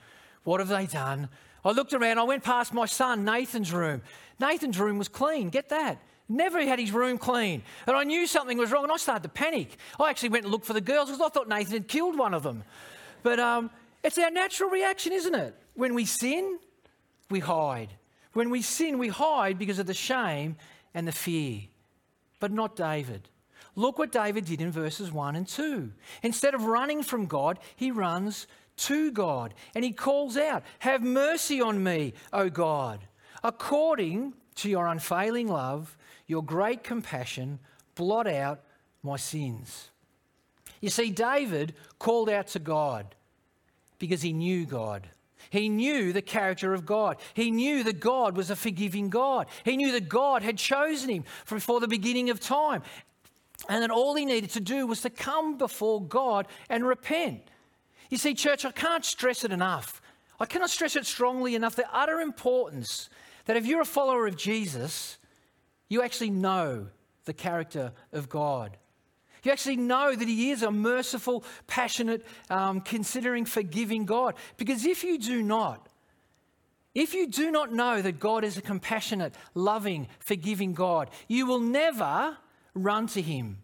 What 0.44 0.60
have 0.60 0.68
they 0.68 0.84
done? 0.84 1.30
I 1.64 1.70
looked 1.70 1.94
around, 1.94 2.18
I 2.18 2.24
went 2.24 2.44
past 2.44 2.74
my 2.74 2.84
son, 2.84 3.24
Nathan's 3.24 3.72
room. 3.72 4.02
Nathan's 4.38 4.78
room 4.78 4.98
was 4.98 5.08
clean, 5.08 5.48
get 5.48 5.70
that. 5.70 5.98
Never 6.28 6.60
had 6.60 6.78
his 6.78 6.92
room 6.92 7.16
clean. 7.16 7.62
And 7.86 7.96
I 7.96 8.04
knew 8.04 8.26
something 8.26 8.58
was 8.58 8.70
wrong 8.70 8.82
and 8.82 8.92
I 8.92 8.98
started 8.98 9.22
to 9.22 9.30
panic. 9.30 9.78
I 9.98 10.10
actually 10.10 10.28
went 10.28 10.44
and 10.44 10.52
looked 10.52 10.66
for 10.66 10.74
the 10.74 10.82
girls 10.82 11.08
because 11.08 11.22
I 11.22 11.30
thought 11.30 11.48
Nathan 11.48 11.72
had 11.72 11.88
killed 11.88 12.18
one 12.18 12.34
of 12.34 12.42
them. 12.42 12.64
But 13.22 13.38
um, 13.38 13.70
it's 14.02 14.18
our 14.18 14.30
natural 14.30 14.70
reaction, 14.70 15.12
isn't 15.12 15.34
it? 15.34 15.54
When 15.74 15.94
we 15.94 16.04
sin, 16.04 16.58
we 17.30 17.40
hide. 17.40 17.94
When 18.32 18.50
we 18.50 18.62
sin, 18.62 18.98
we 18.98 19.08
hide 19.08 19.58
because 19.58 19.78
of 19.78 19.86
the 19.86 19.94
shame 19.94 20.56
and 20.94 21.06
the 21.06 21.12
fear. 21.12 21.62
But 22.40 22.52
not 22.52 22.76
David. 22.76 23.28
Look 23.74 23.98
what 23.98 24.12
David 24.12 24.44
did 24.44 24.60
in 24.60 24.72
verses 24.72 25.12
1 25.12 25.36
and 25.36 25.46
2. 25.46 25.92
Instead 26.22 26.54
of 26.54 26.64
running 26.64 27.02
from 27.02 27.26
God, 27.26 27.58
he 27.76 27.90
runs 27.90 28.46
to 28.78 29.10
God 29.10 29.54
and 29.74 29.84
he 29.84 29.92
calls 29.92 30.36
out, 30.36 30.62
Have 30.80 31.02
mercy 31.02 31.60
on 31.60 31.82
me, 31.82 32.14
O 32.32 32.48
God, 32.48 33.00
according 33.42 34.34
to 34.56 34.68
your 34.68 34.86
unfailing 34.86 35.48
love, 35.48 35.96
your 36.26 36.42
great 36.42 36.82
compassion, 36.82 37.58
blot 37.94 38.26
out 38.26 38.60
my 39.02 39.16
sins. 39.16 39.90
You 40.80 40.90
see, 40.90 41.10
David 41.10 41.74
called 41.98 42.28
out 42.28 42.48
to 42.48 42.58
God 42.58 43.14
because 43.98 44.22
he 44.22 44.32
knew 44.32 44.64
God. 44.66 45.08
He 45.50 45.68
knew 45.68 46.12
the 46.12 46.22
character 46.22 46.74
of 46.74 46.84
God. 46.84 47.16
He 47.34 47.50
knew 47.50 47.82
that 47.84 48.00
God 48.00 48.36
was 48.36 48.50
a 48.50 48.56
forgiving 48.56 49.08
God. 49.08 49.46
He 49.64 49.76
knew 49.76 49.92
that 49.92 50.08
God 50.08 50.42
had 50.42 50.58
chosen 50.58 51.08
him 51.10 51.24
before 51.48 51.80
the 51.80 51.88
beginning 51.88 52.30
of 52.30 52.40
time. 52.40 52.82
And 53.68 53.82
that 53.82 53.90
all 53.90 54.14
he 54.14 54.24
needed 54.24 54.50
to 54.50 54.60
do 54.60 54.86
was 54.86 55.00
to 55.02 55.10
come 55.10 55.58
before 55.58 56.02
God 56.02 56.46
and 56.68 56.86
repent. 56.86 57.42
You 58.10 58.18
see, 58.18 58.34
church, 58.34 58.64
I 58.64 58.70
can't 58.70 59.04
stress 59.04 59.44
it 59.44 59.52
enough. 59.52 60.00
I 60.40 60.46
cannot 60.46 60.70
stress 60.70 60.96
it 60.96 61.06
strongly 61.06 61.54
enough 61.54 61.76
the 61.76 61.86
utter 61.92 62.20
importance 62.20 63.10
that 63.46 63.56
if 63.56 63.66
you're 63.66 63.80
a 63.80 63.86
follower 63.86 64.26
of 64.26 64.36
Jesus, 64.36 65.18
you 65.88 66.02
actually 66.02 66.30
know 66.30 66.88
the 67.24 67.32
character 67.32 67.92
of 68.12 68.28
God. 68.28 68.76
You 69.48 69.52
actually 69.52 69.76
know 69.76 70.14
that 70.14 70.28
He 70.28 70.50
is 70.50 70.62
a 70.62 70.70
merciful, 70.70 71.42
passionate, 71.66 72.22
um, 72.50 72.82
considering, 72.82 73.46
forgiving 73.46 74.04
God. 74.04 74.34
Because 74.58 74.84
if 74.84 75.02
you 75.02 75.18
do 75.18 75.42
not, 75.42 75.88
if 76.94 77.14
you 77.14 77.26
do 77.26 77.50
not 77.50 77.72
know 77.72 78.02
that 78.02 78.20
God 78.20 78.44
is 78.44 78.58
a 78.58 78.60
compassionate, 78.60 79.34
loving, 79.54 80.06
forgiving 80.18 80.74
God, 80.74 81.08
you 81.28 81.46
will 81.46 81.60
never 81.60 82.36
run 82.74 83.06
to 83.06 83.22
Him. 83.22 83.56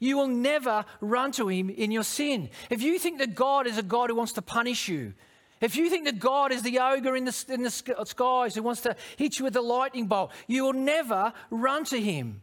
You 0.00 0.16
will 0.16 0.26
never 0.26 0.84
run 1.00 1.30
to 1.32 1.46
Him 1.46 1.70
in 1.70 1.92
your 1.92 2.02
sin. 2.02 2.50
If 2.68 2.82
you 2.82 2.98
think 2.98 3.20
that 3.20 3.36
God 3.36 3.68
is 3.68 3.78
a 3.78 3.84
God 3.84 4.10
who 4.10 4.16
wants 4.16 4.32
to 4.32 4.42
punish 4.42 4.88
you, 4.88 5.14
if 5.60 5.76
you 5.76 5.90
think 5.90 6.06
that 6.06 6.18
God 6.18 6.50
is 6.50 6.62
the 6.62 6.80
ogre 6.80 7.14
in 7.14 7.24
the, 7.24 7.44
in 7.50 7.62
the 7.62 7.70
skies 7.70 8.56
who 8.56 8.64
wants 8.64 8.80
to 8.80 8.96
hit 9.16 9.38
you 9.38 9.44
with 9.44 9.54
a 9.54 9.62
lightning 9.62 10.08
bolt, 10.08 10.32
you 10.48 10.64
will 10.64 10.72
never 10.72 11.32
run 11.50 11.84
to 11.84 12.00
Him. 12.00 12.40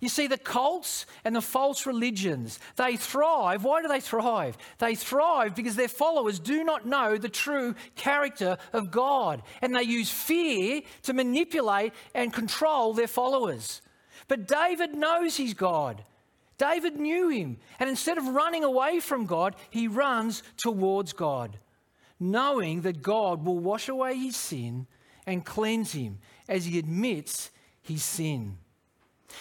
You 0.00 0.08
see, 0.10 0.26
the 0.26 0.36
cults 0.36 1.06
and 1.24 1.34
the 1.34 1.40
false 1.40 1.86
religions, 1.86 2.58
they 2.76 2.96
thrive. 2.96 3.64
Why 3.64 3.80
do 3.80 3.88
they 3.88 4.00
thrive? 4.00 4.58
They 4.78 4.94
thrive 4.94 5.54
because 5.54 5.76
their 5.76 5.88
followers 5.88 6.38
do 6.38 6.64
not 6.64 6.86
know 6.86 7.16
the 7.16 7.30
true 7.30 7.74
character 7.94 8.58
of 8.72 8.90
God. 8.90 9.42
And 9.62 9.74
they 9.74 9.82
use 9.82 10.10
fear 10.10 10.82
to 11.04 11.14
manipulate 11.14 11.94
and 12.14 12.32
control 12.32 12.92
their 12.92 13.06
followers. 13.06 13.80
But 14.28 14.46
David 14.46 14.94
knows 14.94 15.36
he's 15.36 15.54
God. 15.54 16.04
David 16.58 16.96
knew 16.96 17.28
him. 17.28 17.58
And 17.78 17.88
instead 17.88 18.18
of 18.18 18.28
running 18.28 18.64
away 18.64 19.00
from 19.00 19.24
God, 19.24 19.56
he 19.70 19.88
runs 19.88 20.42
towards 20.56 21.12
God, 21.14 21.58
knowing 22.20 22.82
that 22.82 23.02
God 23.02 23.44
will 23.44 23.58
wash 23.58 23.88
away 23.88 24.16
his 24.16 24.36
sin 24.36 24.86
and 25.26 25.44
cleanse 25.44 25.92
him 25.92 26.18
as 26.48 26.66
he 26.66 26.78
admits 26.78 27.50
his 27.82 28.02
sin. 28.04 28.58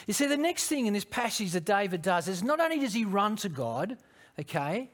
You 0.07 0.13
see, 0.13 0.27
the 0.27 0.37
next 0.37 0.67
thing 0.67 0.85
in 0.85 0.93
this 0.93 1.05
passage 1.05 1.51
that 1.51 1.65
David 1.65 2.01
does 2.01 2.27
is 2.27 2.43
not 2.43 2.59
only 2.59 2.79
does 2.79 2.93
he 2.93 3.05
run 3.05 3.35
to 3.37 3.49
God, 3.49 3.97
okay, 4.39 4.89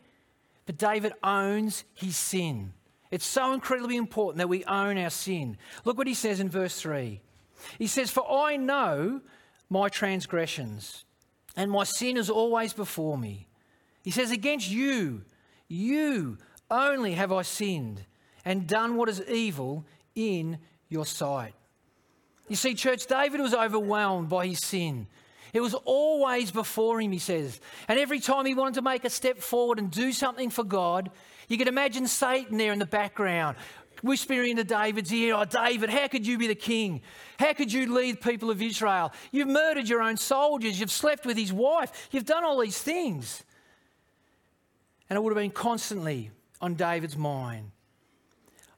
but 0.66 0.78
David 0.78 1.14
owns 1.24 1.84
his 1.94 2.18
sin. 2.18 2.74
It's 3.10 3.26
so 3.26 3.54
incredibly 3.54 3.98
important 3.98 4.38
that 4.38 4.50
we 4.50 4.64
own 4.66 4.98
our 4.98 5.10
sin. 5.10 5.58
Look 5.84 5.98
what 5.98 6.08
he 6.08 6.14
says 6.14 6.40
in 6.40 6.50
verse 6.50 6.80
3. 6.80 7.22
He 7.78 7.88
says, 7.88 8.10
For 8.10 8.30
I 8.30 8.58
know 8.58 9.22
my 9.70 9.90
transgressions, 9.90 11.06
and 11.56 11.70
my 11.70 11.84
sin 11.84 12.18
is 12.18 12.30
always 12.30 12.74
before 12.74 13.18
me. 13.18 13.48
He 14.04 14.12
says, 14.12 14.32
Against 14.32 14.70
you, 14.70 15.24
you 15.68 16.38
only 16.70 17.14
have 17.14 17.32
I 17.32 17.42
sinned 17.42 18.06
and 18.46 18.68
done 18.68 18.96
what 18.96 19.10
is 19.10 19.22
evil 19.30 19.86
in 20.16 20.58
your 20.90 21.06
sight. 21.06 21.54
You 22.48 22.56
see, 22.56 22.74
church, 22.76 23.08
David 23.08 23.40
was 23.40 23.54
overwhelmed 23.54 24.30
by 24.30 24.48
his 24.48 24.60
sin. 24.64 25.08
It 25.54 25.62
was 25.62 25.74
always 25.74 26.52
before 26.52 27.02
him, 27.02 27.12
he 27.12 27.20
says. 27.20 27.60
And 27.88 28.00
every 28.00 28.20
time 28.20 28.46
he 28.46 28.56
wanted 28.56 28.76
to 28.76 28.82
make 28.82 29.06
a 29.06 29.10
step 29.10 29.40
forward 29.40 29.80
and 29.80 29.92
do 29.92 30.12
something 30.12 30.50
for 30.50 30.64
God, 30.64 31.12
you 31.48 31.58
could 31.58 31.68
imagine 31.68 32.08
Satan 32.08 32.58
there 32.58 32.72
in 32.72 32.80
the 32.80 32.86
background, 32.86 33.58
whispering 34.02 34.52
into 34.52 34.64
David's 34.64 35.12
ear, 35.12 35.36
Oh, 35.36 35.44
David, 35.44 35.90
how 35.90 36.08
could 36.08 36.26
you 36.26 36.38
be 36.38 36.48
the 36.48 36.56
king? 36.56 37.02
How 37.38 37.54
could 37.54 37.72
you 37.72 37.94
lead 37.94 38.22
people 38.22 38.50
of 38.50 38.62
Israel? 38.62 39.12
You've 39.32 39.50
murdered 39.50 39.90
your 39.90 40.02
own 40.02 40.16
soldiers, 40.16 40.80
you've 40.80 40.92
slept 40.92 41.26
with 41.26 41.38
his 41.38 41.52
wife, 41.52 42.10
you've 42.12 42.26
done 42.26 42.46
all 42.46 42.60
these 42.60 42.82
things. 42.82 43.44
And 45.10 45.18
it 45.18 45.22
would 45.22 45.32
have 45.32 45.44
been 45.44 45.52
constantly 45.52 46.32
on 46.62 46.76
David's 46.76 47.18
mind. 47.18 47.72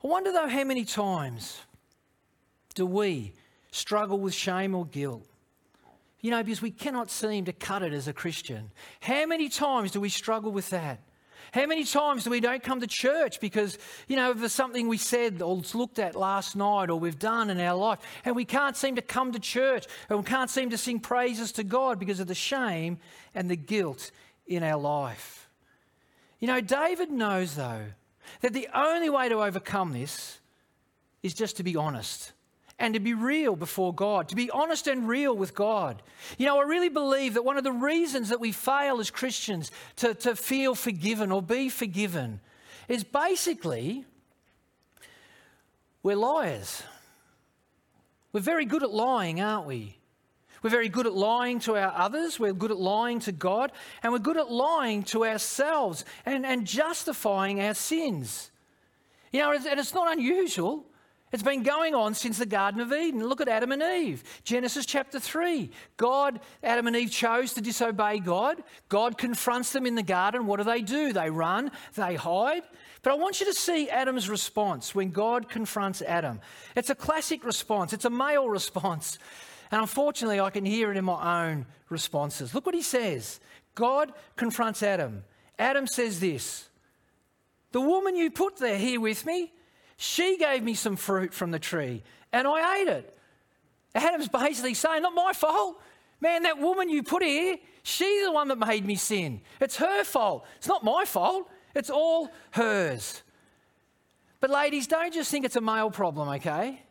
I 0.04 0.08
wonder, 0.08 0.32
though, 0.32 0.48
how 0.48 0.64
many 0.64 0.84
times 0.84 1.62
do 2.74 2.88
we 2.88 3.34
struggle 3.74 4.20
with 4.20 4.34
shame 4.34 4.76
or 4.76 4.86
guilt. 4.86 5.26
You 6.22 6.32
know, 6.32 6.44
because 6.44 6.62
we 6.62 6.72
cannot 6.72 7.10
seem 7.10 7.46
to 7.46 7.54
cut 7.54 7.84
it 7.84 7.92
as 7.92 8.08
a 8.08 8.14
Christian. 8.14 8.72
How 9.02 9.26
many 9.26 9.50
times 9.50 9.92
do 9.92 10.00
we 10.00 10.10
struggle 10.10 10.52
with 10.52 10.70
that? 10.70 11.00
How 11.52 11.66
many 11.66 11.84
times 11.84 12.24
do 12.24 12.30
we 12.30 12.40
don't 12.40 12.64
come 12.64 12.80
to 12.80 12.88
church 12.88 13.40
because, 13.42 13.78
you 14.08 14.16
know, 14.16 14.32
there's 14.34 14.54
something 14.54 14.88
we 14.88 14.98
said 14.98 15.42
or 15.42 15.62
looked 15.74 16.00
at 16.00 16.16
last 16.16 16.56
night 16.56 16.90
or 16.90 16.96
we've 17.00 17.20
done 17.20 17.50
in 17.50 17.60
our 17.60 17.76
life 17.76 18.00
and 18.24 18.36
we 18.36 18.46
can't 18.46 18.78
seem 18.78 18.96
to 18.96 19.02
come 19.02 19.34
to 19.34 19.40
church 19.40 19.86
and 20.10 20.18
we 20.18 20.26
can't 20.26 20.50
seem 20.50 20.70
to 20.70 20.78
sing 20.78 21.00
praises 21.00 21.52
to 21.54 21.64
God 21.64 22.00
because 22.00 22.20
of 22.20 22.28
the 22.28 22.36
shame 22.36 22.98
and 23.36 23.50
the 23.50 23.56
guilt 23.56 24.12
in 24.48 24.64
our 24.64 24.80
life? 24.80 25.50
You 26.40 26.48
know, 26.48 26.62
David 26.62 27.12
knows, 27.12 27.56
though, 27.56 27.86
that 28.42 28.54
the 28.54 28.70
only 28.74 29.10
way 29.10 29.30
to 29.30 29.44
overcome 29.44 29.94
this 29.94 30.40
is 31.22 31.34
just 31.34 31.58
to 31.58 31.64
be 31.64 31.76
honest 31.76 32.34
and 32.80 32.94
to 32.94 33.00
be 33.00 33.14
real 33.14 33.56
before 33.56 33.94
God, 33.94 34.30
to 34.30 34.36
be 34.36 34.50
honest 34.50 34.88
and 34.88 35.08
real 35.08 35.36
with 35.36 35.54
God. 35.54 36.02
You 36.38 36.48
know, 36.48 36.60
I 36.60 36.64
really 36.64 36.90
believe 36.90 37.36
that 37.36 37.46
one 37.46 37.58
of 37.58 37.64
the 37.64 37.72
reasons 37.72 38.30
that 38.30 38.40
we 38.40 38.52
fail 38.52 39.00
as 39.00 39.12
Christians 39.12 39.72
to, 39.98 40.14
to 40.16 40.36
feel 40.36 40.76
forgiven 40.76 41.32
or 41.32 41.42
be 41.42 41.70
forgiven 41.70 42.40
is 42.88 43.04
basically 43.04 44.06
we're 46.02 46.18
liars. 46.18 46.84
We're 48.34 48.42
very 48.42 48.66
good 48.66 48.84
at 48.84 48.92
lying, 48.92 49.40
aren't 49.40 49.68
we? 49.68 49.98
We're 50.64 50.70
very 50.70 50.90
good 50.90 51.06
at 51.06 51.14
lying 51.14 51.60
to 51.62 51.76
our 51.76 51.94
others, 51.94 52.40
we're 52.40 52.54
good 52.54 52.72
at 52.72 52.78
lying 52.78 53.20
to 53.22 53.34
God, 53.34 53.74
and 54.02 54.14
we're 54.14 54.20
good 54.20 54.38
at 54.38 54.50
lying 54.50 55.04
to 55.04 55.26
ourselves 55.26 56.06
and, 56.26 56.46
and 56.46 56.66
justifying 56.66 57.62
our 57.62 57.74
sins. 57.74 58.50
You 59.32 59.42
know, 59.42 59.52
and 59.52 59.80
it's 59.80 59.94
not 59.94 60.12
unusual. 60.14 60.86
It's 61.34 61.42
been 61.42 61.64
going 61.64 61.96
on 61.96 62.14
since 62.14 62.38
the 62.38 62.46
Garden 62.46 62.80
of 62.80 62.94
Eden. 62.94 63.28
Look 63.28 63.42
at 63.42 63.48
Adam 63.48 63.72
and 63.72 63.82
Eve. 63.82 64.24
Genesis 64.44 64.86
chapter 64.86 65.20
3. 65.20 65.72
God, 65.98 66.40
Adam 66.62 66.86
and 66.86 66.96
Eve 66.96 67.10
chose 67.10 67.54
to 67.54 67.62
disobey 67.62 68.20
God. 68.20 68.64
God 68.88 69.18
confronts 69.18 69.72
them 69.72 69.88
in 69.88 69.96
the 69.96 70.04
garden. 70.04 70.46
What 70.46 70.58
do 70.58 70.64
they 70.64 70.84
do? 70.84 71.12
They 71.12 71.32
run, 71.32 71.72
they 71.96 72.14
hide. 72.14 72.62
But 73.02 73.14
I 73.14 73.16
want 73.16 73.40
you 73.40 73.48
to 73.48 73.54
see 73.54 73.90
Adam's 73.90 74.30
response 74.30 74.94
when 74.94 75.10
God 75.10 75.50
confronts 75.50 76.04
Adam. 76.04 76.40
It's 76.76 76.92
a 76.92 76.96
classic 76.96 77.44
response, 77.44 77.94
it's 77.94 78.06
a 78.06 78.12
male 78.12 78.48
response. 78.48 79.18
And 79.72 79.82
unfortunately, 79.82 80.40
I 80.40 80.52
can 80.52 80.66
hear 80.66 80.92
it 80.92 80.98
in 80.98 81.06
my 81.06 81.48
own 81.48 81.66
responses. 81.90 82.54
Look 82.54 82.68
what 82.68 82.76
he 82.76 82.84
says 82.84 83.40
God 83.74 84.14
confronts 84.36 84.84
Adam. 84.84 85.24
Adam 85.58 85.88
says 85.88 86.20
this 86.20 86.70
The 87.72 87.82
woman 87.82 88.16
you 88.16 88.30
put 88.30 88.58
there 88.58 88.78
here 88.78 89.02
with 89.02 89.26
me, 89.26 89.52
she 89.98 90.38
gave 90.38 90.64
me 90.64 90.74
some 90.74 90.96
fruit 90.96 91.34
from 91.34 91.52
the 91.52 91.60
tree 91.60 92.04
and 92.32 92.48
I 92.48 92.82
ate 92.82 92.88
it. 92.88 93.18
Adam's 93.96 94.28
basically 94.28 94.74
saying, 94.74 95.04
Not 95.04 95.14
my 95.14 95.34
fault. 95.34 95.80
Man, 96.20 96.44
that 96.44 96.58
woman 96.58 96.90
you 96.90 97.04
put 97.04 97.22
here, 97.22 97.58
she's 97.84 98.26
the 98.26 98.32
one 98.32 98.48
that 98.48 98.58
made 98.58 98.86
me 98.86 98.96
sin. 98.96 99.42
It's 99.60 99.76
her 99.78 100.04
fault. 100.04 100.46
It's 100.58 100.68
not 100.68 100.84
my 100.84 101.06
fault. 101.06 101.50
It's 101.76 101.90
all 101.90 102.30
hers. 102.52 103.22
But, 104.40 104.50
ladies, 104.50 104.88
don't 104.88 105.14
just 105.14 105.30
think 105.30 105.46
it's 105.46 105.56
a 105.56 105.62
male 105.62 105.92
problem, 105.92 106.30
okay? 106.30 106.82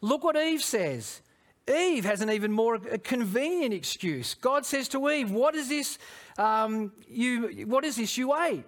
Look 0.00 0.24
what 0.24 0.36
Eve 0.36 0.62
says. 0.62 1.22
Eve 1.68 2.04
has 2.04 2.20
an 2.20 2.30
even 2.30 2.52
more 2.52 2.78
convenient 2.78 3.74
excuse. 3.74 4.34
God 4.34 4.64
says 4.64 4.88
to 4.88 5.10
Eve, 5.10 5.32
"What 5.32 5.54
is 5.56 5.68
this? 5.68 5.98
Um, 6.38 6.92
you, 7.08 7.66
what 7.66 7.84
is 7.84 7.96
this 7.96 8.16
you 8.16 8.36
ate?" 8.36 8.64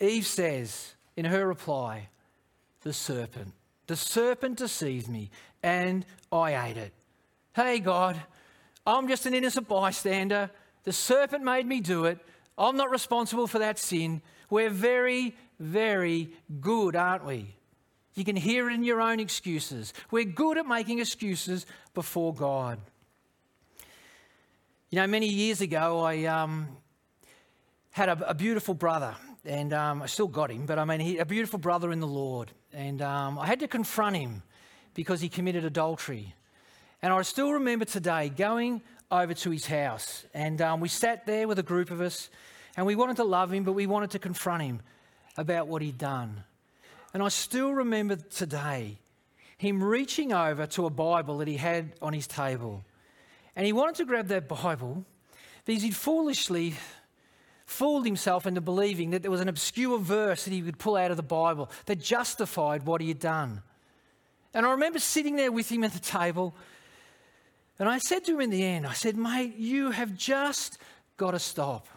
Eve 0.00 0.26
says 0.26 0.94
in 1.16 1.24
her 1.24 1.46
reply, 1.46 2.08
the 2.86 2.92
serpent. 2.92 3.52
The 3.88 3.96
serpent 3.96 4.58
deceived 4.58 5.08
me 5.08 5.30
and 5.60 6.06
I 6.30 6.68
ate 6.68 6.76
it. 6.76 6.92
Hey, 7.52 7.80
God, 7.80 8.14
I'm 8.86 9.08
just 9.08 9.26
an 9.26 9.34
innocent 9.34 9.66
bystander. 9.66 10.50
The 10.84 10.92
serpent 10.92 11.42
made 11.42 11.66
me 11.66 11.80
do 11.80 12.04
it. 12.04 12.20
I'm 12.56 12.76
not 12.76 12.90
responsible 12.90 13.48
for 13.48 13.58
that 13.58 13.80
sin. 13.80 14.22
We're 14.50 14.70
very, 14.70 15.34
very 15.58 16.30
good, 16.60 16.94
aren't 16.94 17.26
we? 17.26 17.56
You 18.14 18.24
can 18.24 18.36
hear 18.36 18.70
it 18.70 18.74
in 18.74 18.84
your 18.84 19.00
own 19.00 19.18
excuses. 19.18 19.92
We're 20.12 20.22
good 20.22 20.56
at 20.56 20.66
making 20.68 21.00
excuses 21.00 21.66
before 21.92 22.32
God. 22.32 22.78
You 24.90 25.00
know, 25.00 25.08
many 25.08 25.26
years 25.26 25.60
ago, 25.60 26.04
I 26.04 26.26
um, 26.26 26.68
had 27.90 28.10
a, 28.10 28.30
a, 28.30 28.34
beautiful 28.34 28.74
brother, 28.74 29.16
and 29.46 29.72
um, 29.72 30.02
I 30.02 30.06
still 30.06 30.26
got 30.26 30.50
him, 30.50 30.66
but 30.66 30.78
I 30.78 30.84
mean, 30.84 31.00
he, 31.00 31.18
a 31.18 31.24
beautiful 31.24 31.58
brother 31.58 31.92
in 31.92 32.00
the 32.00 32.06
Lord. 32.06 32.50
And 32.72 33.00
um, 33.00 33.38
I 33.38 33.46
had 33.46 33.60
to 33.60 33.68
confront 33.68 34.16
him 34.16 34.42
because 34.94 35.20
he 35.20 35.28
committed 35.28 35.64
adultery. 35.64 36.34
And 37.02 37.12
I 37.12 37.22
still 37.22 37.52
remember 37.52 37.84
today 37.84 38.28
going 38.28 38.82
over 39.10 39.34
to 39.34 39.50
his 39.50 39.66
house, 39.66 40.24
and 40.34 40.60
um, 40.60 40.80
we 40.80 40.88
sat 40.88 41.26
there 41.26 41.46
with 41.46 41.58
a 41.60 41.62
group 41.62 41.90
of 41.90 42.00
us, 42.00 42.28
and 42.76 42.84
we 42.86 42.96
wanted 42.96 43.16
to 43.16 43.24
love 43.24 43.52
him, 43.52 43.62
but 43.62 43.72
we 43.72 43.86
wanted 43.86 44.10
to 44.10 44.18
confront 44.18 44.62
him 44.62 44.80
about 45.36 45.68
what 45.68 45.80
he'd 45.80 45.98
done. 45.98 46.42
And 47.14 47.22
I 47.22 47.28
still 47.28 47.72
remember 47.72 48.16
today 48.16 48.98
him 49.58 49.82
reaching 49.82 50.32
over 50.32 50.66
to 50.66 50.86
a 50.86 50.90
Bible 50.90 51.38
that 51.38 51.48
he 51.48 51.56
had 51.56 51.92
on 52.02 52.12
his 52.12 52.26
table. 52.26 52.84
And 53.54 53.64
he 53.64 53.72
wanted 53.72 53.96
to 53.96 54.04
grab 54.04 54.28
that 54.28 54.48
Bible 54.48 55.04
because 55.64 55.82
he'd 55.82 55.96
foolishly 55.96 56.74
fooled 57.66 58.06
himself 58.06 58.46
into 58.46 58.60
believing 58.60 59.10
that 59.10 59.22
there 59.22 59.30
was 59.30 59.40
an 59.40 59.48
obscure 59.48 59.98
verse 59.98 60.44
that 60.44 60.52
he 60.52 60.62
could 60.62 60.78
pull 60.78 60.96
out 60.96 61.10
of 61.10 61.16
the 61.16 61.22
Bible 61.22 61.68
that 61.86 62.00
justified 62.00 62.86
what 62.86 63.00
he 63.00 63.08
had 63.08 63.18
done. 63.18 63.62
And 64.54 64.64
I 64.64 64.70
remember 64.70 65.00
sitting 65.00 65.36
there 65.36 65.52
with 65.52 65.70
him 65.70 65.84
at 65.84 65.92
the 65.92 65.98
table, 65.98 66.54
and 67.78 67.88
I 67.88 67.98
said 67.98 68.24
to 68.24 68.34
him 68.34 68.40
in 68.40 68.50
the 68.50 68.64
end, 68.64 68.86
I 68.86 68.92
said, 68.92 69.16
Mate, 69.16 69.56
you 69.56 69.90
have 69.90 70.16
just 70.16 70.78
got 71.16 71.32
to 71.32 71.38
stop. 71.38 71.88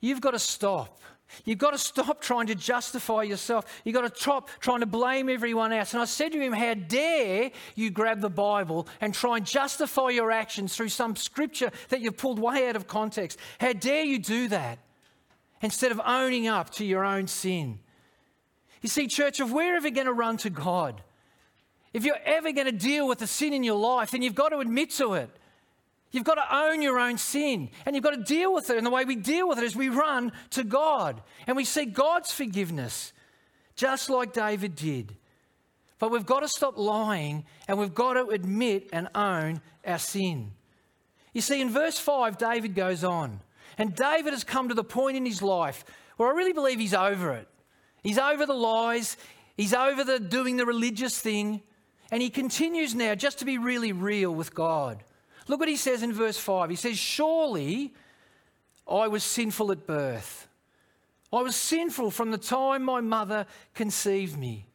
You've 0.00 0.20
got 0.20 0.32
to 0.32 0.38
stop. 0.38 1.00
You've 1.44 1.58
got 1.58 1.72
to 1.72 1.78
stop 1.78 2.20
trying 2.20 2.46
to 2.46 2.54
justify 2.54 3.22
yourself. 3.22 3.82
You've 3.84 3.94
got 3.94 4.12
to 4.12 4.20
stop 4.20 4.48
trying 4.60 4.80
to 4.80 4.86
blame 4.86 5.28
everyone 5.28 5.72
else. 5.72 5.92
And 5.92 6.02
I 6.02 6.06
said 6.06 6.32
to 6.32 6.40
him, 6.40 6.52
How 6.52 6.74
dare 6.74 7.50
you 7.74 7.90
grab 7.90 8.20
the 8.20 8.30
Bible 8.30 8.88
and 9.00 9.14
try 9.14 9.36
and 9.36 9.46
justify 9.46 10.10
your 10.10 10.30
actions 10.30 10.74
through 10.74 10.88
some 10.88 11.16
scripture 11.16 11.70
that 11.90 12.00
you've 12.00 12.16
pulled 12.16 12.38
way 12.38 12.68
out 12.68 12.76
of 12.76 12.86
context? 12.86 13.38
How 13.60 13.72
dare 13.72 14.04
you 14.04 14.18
do 14.18 14.48
that 14.48 14.78
instead 15.60 15.92
of 15.92 16.00
owning 16.04 16.48
up 16.48 16.70
to 16.70 16.84
your 16.84 17.04
own 17.04 17.26
sin? 17.26 17.78
You 18.80 18.88
see, 18.88 19.06
church, 19.06 19.40
if 19.40 19.50
we're 19.50 19.76
ever 19.76 19.90
going 19.90 20.06
to 20.06 20.12
run 20.12 20.36
to 20.38 20.50
God, 20.50 21.02
if 21.92 22.04
you're 22.04 22.20
ever 22.24 22.52
going 22.52 22.66
to 22.66 22.72
deal 22.72 23.08
with 23.08 23.18
the 23.18 23.26
sin 23.26 23.52
in 23.52 23.64
your 23.64 23.76
life, 23.76 24.12
then 24.12 24.22
you've 24.22 24.34
got 24.34 24.50
to 24.50 24.58
admit 24.58 24.90
to 24.92 25.14
it. 25.14 25.30
You've 26.10 26.24
got 26.24 26.36
to 26.36 26.56
own 26.56 26.80
your 26.80 26.98
own 26.98 27.18
sin 27.18 27.70
and 27.84 27.94
you've 27.94 28.04
got 28.04 28.14
to 28.14 28.22
deal 28.22 28.54
with 28.54 28.70
it. 28.70 28.78
And 28.78 28.86
the 28.86 28.90
way 28.90 29.04
we 29.04 29.16
deal 29.16 29.48
with 29.48 29.58
it 29.58 29.64
is 29.64 29.76
we 29.76 29.88
run 29.88 30.32
to 30.50 30.64
God 30.64 31.22
and 31.46 31.56
we 31.56 31.64
seek 31.64 31.92
God's 31.92 32.32
forgiveness, 32.32 33.12
just 33.76 34.08
like 34.08 34.32
David 34.32 34.74
did. 34.74 35.16
But 35.98 36.10
we've 36.10 36.26
got 36.26 36.40
to 36.40 36.48
stop 36.48 36.78
lying 36.78 37.44
and 37.66 37.78
we've 37.78 37.94
got 37.94 38.14
to 38.14 38.26
admit 38.28 38.88
and 38.92 39.08
own 39.14 39.60
our 39.86 39.98
sin. 39.98 40.52
You 41.34 41.42
see, 41.42 41.60
in 41.60 41.70
verse 41.70 41.98
5, 41.98 42.38
David 42.38 42.74
goes 42.74 43.04
on. 43.04 43.40
And 43.76 43.94
David 43.94 44.32
has 44.32 44.44
come 44.44 44.68
to 44.68 44.74
the 44.74 44.84
point 44.84 45.16
in 45.16 45.26
his 45.26 45.42
life 45.42 45.84
where 46.16 46.28
I 46.28 46.32
really 46.32 46.52
believe 46.52 46.80
he's 46.80 46.94
over 46.94 47.32
it. 47.34 47.48
He's 48.02 48.18
over 48.18 48.46
the 48.46 48.54
lies, 48.54 49.16
he's 49.56 49.74
over 49.74 50.04
the 50.04 50.18
doing 50.18 50.56
the 50.56 50.66
religious 50.66 51.18
thing, 51.18 51.62
And 52.10 52.22
he 52.22 52.30
continues 52.30 52.94
now 52.94 53.14
just 53.14 53.40
to 53.40 53.44
be 53.44 53.58
really 53.58 53.92
real 53.92 54.34
with 54.34 54.54
God. 54.54 55.04
Look 55.48 55.60
what 55.60 55.68
he 55.68 55.76
says 55.76 56.02
in 56.02 56.12
verse 56.12 56.38
5. 56.38 56.70
He 56.70 56.76
says, 56.76 56.98
Surely 56.98 57.94
I 58.86 59.08
was 59.08 59.24
sinful 59.24 59.72
at 59.72 59.86
birth. 59.86 60.46
I 61.32 61.42
was 61.42 61.56
sinful 61.56 62.10
from 62.10 62.30
the 62.30 62.38
time 62.38 62.82
my 62.82 63.00
mother 63.00 63.46
conceived 63.74 64.38
me. 64.38 64.66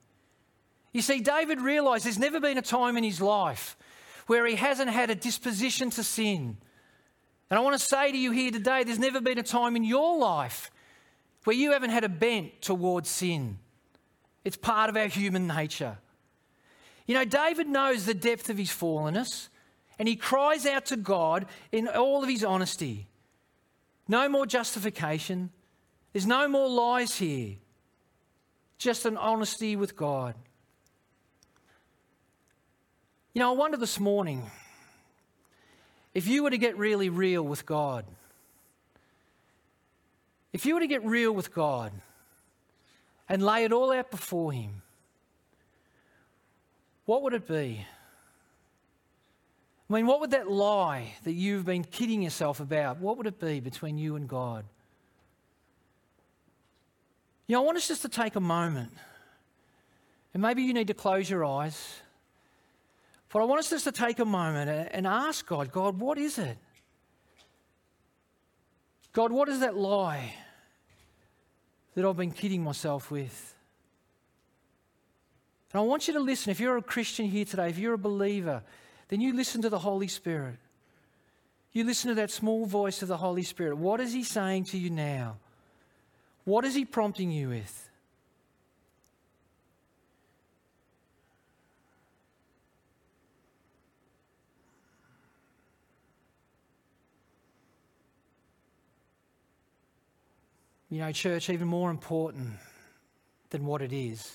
You 0.92 1.02
see, 1.02 1.20
David 1.20 1.62
realised 1.62 2.06
there's 2.06 2.20
never 2.20 2.40
been 2.40 2.58
a 2.58 2.64
time 2.64 2.98
in 2.98 3.04
his 3.04 3.22
life 3.22 3.76
where 4.28 4.46
he 4.46 4.56
hasn't 4.56 4.90
had 4.90 5.10
a 5.10 5.16
disposition 5.16 5.90
to 5.92 6.04
sin. 6.04 6.58
And 7.50 7.60
I 7.60 7.62
want 7.62 7.80
to 7.80 7.86
say 7.86 8.12
to 8.12 8.18
you 8.18 8.32
here 8.32 8.52
today 8.52 8.84
there's 8.84 9.00
never 9.00 9.22
been 9.22 9.40
a 9.40 9.44
time 9.44 9.76
in 9.76 9.84
your 9.84 10.18
life 10.18 10.72
where 11.44 11.56
you 11.56 11.72
haven't 11.72 11.90
had 11.90 12.04
a 12.04 12.10
bent 12.10 12.62
towards 12.62 13.10
sin. 13.10 13.58
It's 14.46 14.58
part 14.58 14.90
of 14.90 14.98
our 14.98 15.08
human 15.08 15.48
nature. 15.48 15.98
You 17.08 17.16
know, 17.16 17.26
David 17.26 17.68
knows 17.68 18.06
the 18.06 18.14
depth 18.14 18.50
of 18.50 18.58
his 18.58 18.70
fallenness 18.70 19.50
and 20.00 20.08
he 20.08 20.16
cries 20.16 20.66
out 20.66 20.86
to 20.88 20.98
God 20.98 21.46
in 21.72 21.88
all 21.88 22.24
of 22.24 22.30
his 22.30 22.44
honesty. 22.44 23.08
No 24.08 24.28
more 24.28 24.46
justification, 24.46 25.50
there's 26.12 26.28
no 26.28 26.48
more 26.48 26.70
lies 26.70 27.16
here, 27.16 27.56
just 28.78 29.06
an 29.06 29.18
honesty 29.18 29.76
with 29.76 29.96
God. 29.96 30.36
You 33.34 33.40
know, 33.40 33.52
I 33.52 33.56
wonder 33.56 33.78
this 33.78 34.00
morning 34.00 34.44
if 36.14 36.28
you 36.28 36.44
were 36.44 36.52
to 36.52 36.58
get 36.58 36.78
really 36.78 37.10
real 37.10 37.42
with 37.42 37.66
God, 37.66 38.06
if 40.52 40.66
you 40.68 40.76
were 40.76 40.82
to 40.82 40.88
get 40.88 41.04
real 41.04 41.32
with 41.32 41.54
God 41.54 41.92
and 43.28 43.44
lay 43.44 43.64
it 43.64 43.72
all 43.72 43.92
out 43.92 44.12
before 44.12 44.52
Him, 44.52 44.84
what 47.06 47.24
would 47.24 47.34
it 47.34 47.48
be? 47.48 47.86
I 49.94 49.98
mean, 49.98 50.08
what 50.08 50.22
would 50.22 50.32
that 50.32 50.50
lie 50.50 51.14
that 51.24 51.34
you've 51.34 51.66
been 51.66 51.84
kidding 51.84 52.24
yourself 52.24 52.60
about, 52.60 52.98
what 52.98 53.18
would 53.18 53.28
it 53.28 53.40
be 53.40 53.60
between 53.60 53.98
you 53.98 54.16
and 54.16 54.28
God? 54.28 54.66
You 57.46 57.54
know, 57.54 57.62
I 57.62 57.66
want 57.66 57.78
us 57.78 57.88
just 57.88 58.02
to 58.02 58.10
take 58.10 58.36
a 58.36 58.40
moment, 58.40 58.92
and 60.34 60.42
maybe 60.42 60.64
you 60.64 60.74
need 60.74 60.88
to 60.88 60.94
close 60.94 61.30
your 61.30 61.46
eyes 61.46 62.02
but 63.34 63.42
I 63.42 63.46
want 63.46 63.62
us 63.62 63.72
just 63.72 63.86
to 63.86 63.92
take 63.92 64.20
a 64.20 64.26
moment 64.26 64.90
and 64.92 65.08
ask 65.08 65.48
God, 65.48 65.72
God, 65.72 66.00
what 66.00 66.20
is 66.20 66.38
it? 66.38 66.56
God, 69.12 69.32
what 69.32 69.50
is 69.50 69.62
that 69.62 69.76
lie 69.76 70.36
that 71.96 72.06
I've 72.06 72.16
been 72.16 72.32
kidding 72.32 72.64
myself 72.64 73.10
with? 73.10 73.56
And 75.74 75.80
I 75.80 75.84
want 75.84 76.08
you 76.08 76.14
to 76.14 76.20
listen. 76.20 76.52
If 76.52 76.60
you're 76.60 76.78
a 76.78 76.84
Christian 76.84 77.26
here 77.26 77.44
today, 77.44 77.70
if 77.70 77.80
you're 77.80 77.96
a 77.96 77.98
believer, 77.98 78.62
then 79.10 79.22
you 79.22 79.36
listen 79.36 79.62
to 79.62 79.70
the 79.70 79.80
Holy 79.80 80.08
Spirit. 80.08 80.58
You 81.72 81.84
listen 81.84 82.10
to 82.10 82.16
that 82.16 82.32
small 82.32 82.66
voice 82.66 83.02
of 83.02 83.08
the 83.08 83.18
Holy 83.18 83.44
Spirit. 83.44 83.78
What 83.78 84.00
is 84.00 84.14
He 84.14 84.24
saying 84.24 84.66
to 84.66 84.78
you 84.78 84.90
now? 84.90 85.38
What 86.46 86.66
is 86.66 86.76
He 86.76 86.86
prompting 86.86 87.32
you 87.32 87.50
with? 87.50 87.90
You 100.94 101.00
know, 101.00 101.12
church, 101.12 101.50
even 101.50 101.68
more 101.68 101.90
important 101.90 102.50
than 103.50 103.66
what 103.66 103.82
it 103.82 103.92
is, 103.92 104.32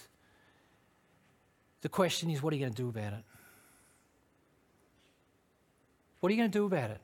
the 1.83 1.89
question 1.89 2.31
is 2.31 2.43
what 2.43 2.53
are 2.53 2.57
you 2.57 2.63
going 2.63 2.75
to 2.75 2.83
do 2.83 2.89
about 2.89 3.13
it? 3.13 3.28
What 6.21 6.31
are 6.31 6.33
you 6.35 6.41
going 6.41 6.51
to 6.51 6.59
do 6.59 6.67
about 6.67 6.91
it? 6.91 7.01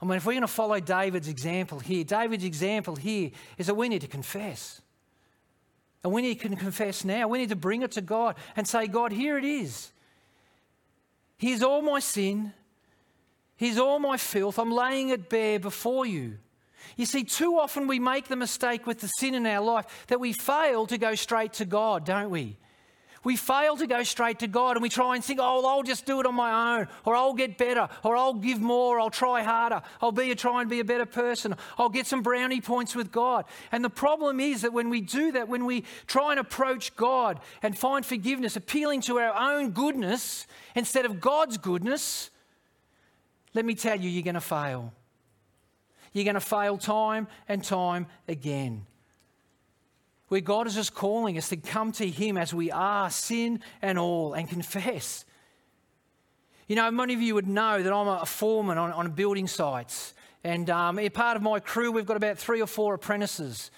I 0.00 0.04
mean, 0.04 0.16
if 0.16 0.26
we're 0.26 0.32
going 0.32 0.40
to 0.42 0.48
follow 0.48 0.80
David's 0.80 1.28
example 1.28 1.78
here, 1.78 2.02
David's 2.02 2.44
example 2.44 2.96
here 2.96 3.30
is 3.56 3.66
that 3.66 3.74
we 3.74 3.88
need 3.88 4.00
to 4.00 4.08
confess. 4.08 4.80
And 6.02 6.12
we 6.12 6.22
need 6.22 6.40
to 6.40 6.56
confess 6.56 7.04
now. 7.04 7.28
We 7.28 7.38
need 7.38 7.50
to 7.50 7.56
bring 7.56 7.82
it 7.82 7.92
to 7.92 8.00
God 8.00 8.36
and 8.56 8.66
say, 8.66 8.88
God, 8.88 9.12
here 9.12 9.38
it 9.38 9.44
is. 9.44 9.92
Here's 11.38 11.62
all 11.62 11.82
my 11.82 12.00
sin. 12.00 12.52
Here's 13.56 13.78
all 13.78 14.00
my 14.00 14.16
filth. 14.16 14.58
I'm 14.58 14.72
laying 14.72 15.10
it 15.10 15.28
bare 15.28 15.60
before 15.60 16.04
you. 16.04 16.38
You 16.96 17.06
see, 17.06 17.22
too 17.22 17.58
often 17.58 17.86
we 17.86 18.00
make 18.00 18.26
the 18.26 18.34
mistake 18.34 18.86
with 18.86 19.00
the 19.00 19.06
sin 19.06 19.34
in 19.34 19.46
our 19.46 19.62
life 19.62 20.06
that 20.08 20.18
we 20.18 20.32
fail 20.32 20.86
to 20.86 20.98
go 20.98 21.14
straight 21.14 21.52
to 21.54 21.64
God, 21.64 22.04
don't 22.04 22.30
we? 22.30 22.58
We 23.24 23.36
fail 23.36 23.76
to 23.76 23.86
go 23.86 24.02
straight 24.02 24.40
to 24.40 24.48
God 24.48 24.76
and 24.76 24.82
we 24.82 24.88
try 24.88 25.14
and 25.14 25.24
think, 25.24 25.38
oh, 25.40 25.64
I'll 25.66 25.84
just 25.84 26.06
do 26.06 26.18
it 26.18 26.26
on 26.26 26.34
my 26.34 26.78
own, 26.78 26.88
or 27.04 27.14
I'll 27.14 27.34
get 27.34 27.56
better, 27.56 27.88
or 28.02 28.16
I'll 28.16 28.34
give 28.34 28.60
more, 28.60 28.98
I'll 28.98 29.10
try 29.10 29.42
harder, 29.42 29.82
I'll 30.00 30.10
be 30.10 30.32
a, 30.32 30.34
try 30.34 30.60
and 30.60 30.68
be 30.68 30.80
a 30.80 30.84
better 30.84 31.06
person, 31.06 31.54
I'll 31.78 31.88
get 31.88 32.06
some 32.06 32.22
brownie 32.22 32.60
points 32.60 32.96
with 32.96 33.12
God. 33.12 33.44
And 33.70 33.84
the 33.84 33.90
problem 33.90 34.40
is 34.40 34.62
that 34.62 34.72
when 34.72 34.90
we 34.90 35.00
do 35.00 35.32
that, 35.32 35.48
when 35.48 35.66
we 35.66 35.84
try 36.06 36.32
and 36.32 36.40
approach 36.40 36.96
God 36.96 37.38
and 37.62 37.78
find 37.78 38.04
forgiveness, 38.04 38.56
appealing 38.56 39.02
to 39.02 39.18
our 39.20 39.34
own 39.34 39.70
goodness 39.70 40.46
instead 40.74 41.04
of 41.04 41.20
God's 41.20 41.58
goodness, 41.58 42.30
let 43.54 43.64
me 43.64 43.74
tell 43.74 44.00
you, 44.00 44.10
you're 44.10 44.24
going 44.24 44.34
to 44.34 44.40
fail. 44.40 44.92
You're 46.12 46.24
going 46.24 46.34
to 46.34 46.40
fail 46.40 46.76
time 46.76 47.28
and 47.48 47.62
time 47.62 48.06
again. 48.26 48.86
Where 50.32 50.40
God 50.40 50.66
is 50.66 50.76
just 50.76 50.94
calling 50.94 51.36
us 51.36 51.50
to 51.50 51.58
come 51.58 51.92
to 51.92 52.08
Him 52.08 52.38
as 52.38 52.54
we 52.54 52.70
are, 52.70 53.10
sin 53.10 53.60
and 53.82 53.98
all, 53.98 54.32
and 54.32 54.48
confess. 54.48 55.26
You 56.66 56.74
know, 56.74 56.90
many 56.90 57.12
of 57.12 57.20
you 57.20 57.34
would 57.34 57.46
know 57.46 57.82
that 57.82 57.92
I'm 57.92 58.08
a 58.08 58.24
foreman 58.24 58.78
on, 58.78 58.92
on 58.92 59.10
building 59.10 59.46
sites. 59.46 60.14
And 60.42 60.70
um, 60.70 60.98
part 61.12 61.36
of 61.36 61.42
my 61.42 61.60
crew, 61.60 61.92
we've 61.92 62.06
got 62.06 62.16
about 62.16 62.38
three 62.38 62.62
or 62.62 62.66
four 62.66 62.94
apprentices. 62.94 63.70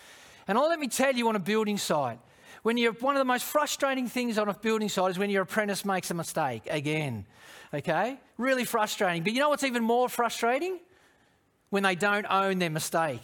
And 0.46 0.56
I 0.56 0.60
let 0.68 0.78
me 0.78 0.86
tell 0.86 1.12
you 1.12 1.26
on 1.26 1.34
a 1.34 1.40
building 1.40 1.76
site, 1.76 2.20
when 2.62 2.76
you're 2.76 2.92
one 2.92 3.16
of 3.16 3.18
the 3.18 3.24
most 3.24 3.44
frustrating 3.44 4.06
things 4.06 4.38
on 4.38 4.48
a 4.48 4.54
building 4.54 4.88
site 4.88 5.10
is 5.10 5.18
when 5.18 5.30
your 5.30 5.42
apprentice 5.42 5.84
makes 5.84 6.12
a 6.12 6.14
mistake 6.14 6.68
again. 6.70 7.26
Okay? 7.74 8.16
Really 8.38 8.64
frustrating. 8.64 9.24
But 9.24 9.32
you 9.32 9.40
know 9.40 9.48
what's 9.48 9.64
even 9.64 9.82
more 9.82 10.08
frustrating? 10.08 10.78
when 11.74 11.82
they 11.82 11.96
don't 11.96 12.24
own 12.30 12.60
their 12.60 12.70
mistake. 12.70 13.20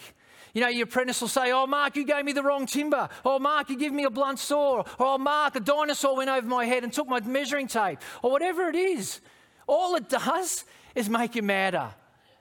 You 0.53 0.63
know, 0.63 0.69
your 0.69 0.85
apprentice 0.85 1.21
will 1.21 1.29
say, 1.29 1.53
Oh, 1.53 1.67
Mark, 1.67 1.97
you 1.97 2.05
gave 2.05 2.25
me 2.25 2.33
the 2.33 2.43
wrong 2.43 2.67
timber. 2.67 3.09
Oh, 3.25 3.39
Mark, 3.39 3.71
you 3.71 3.79
give 3.79 3.93
me 3.93 4.05
a 4.05 4.11
blunt 4.11 4.39
saw. 4.39 4.83
Oh, 4.99 5.19
Mark, 5.19 5.57
a 5.57 5.61
dinosaur 5.61 6.17
went 6.17 6.31
over 6.31 6.47
my 6.47 6.65
head 6.65 6.85
and 6.85 6.93
took 6.93 7.09
my 7.09 7.21
measuring 7.21 7.69
tape. 7.69 7.99
Or 8.23 8.31
whatever 8.31 8.69
it 8.69 8.77
is. 8.77 9.21
All 9.67 9.95
it 9.95 10.09
does 10.09 10.65
is 10.95 11.09
make 11.09 11.35
you 11.37 11.43
madder. 11.43 11.95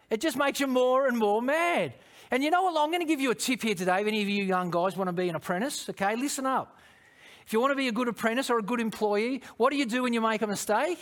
It 0.09 0.21
just 0.21 0.37
makes 0.37 0.59
you 0.59 0.67
more 0.67 1.07
and 1.07 1.17
more 1.17 1.41
mad. 1.41 1.93
And 2.31 2.43
you 2.43 2.49
know 2.49 2.63
what? 2.63 2.79
I'm 2.79 2.89
going 2.89 3.01
to 3.01 3.07
give 3.07 3.19
you 3.19 3.31
a 3.31 3.35
tip 3.35 3.61
here 3.61 3.75
today. 3.75 4.01
If 4.01 4.07
any 4.07 4.21
of 4.21 4.29
you 4.29 4.43
young 4.43 4.71
guys 4.71 4.95
want 4.97 5.07
to 5.07 5.13
be 5.13 5.29
an 5.29 5.35
apprentice, 5.35 5.89
okay, 5.89 6.15
listen 6.15 6.45
up. 6.45 6.77
If 7.45 7.53
you 7.53 7.59
want 7.59 7.71
to 7.71 7.75
be 7.75 7.87
a 7.87 7.91
good 7.91 8.07
apprentice 8.07 8.49
or 8.49 8.59
a 8.59 8.63
good 8.63 8.79
employee, 8.79 9.41
what 9.57 9.71
do 9.71 9.77
you 9.77 9.85
do 9.85 10.03
when 10.03 10.13
you 10.13 10.21
make 10.21 10.41
a 10.41 10.47
mistake? 10.47 10.99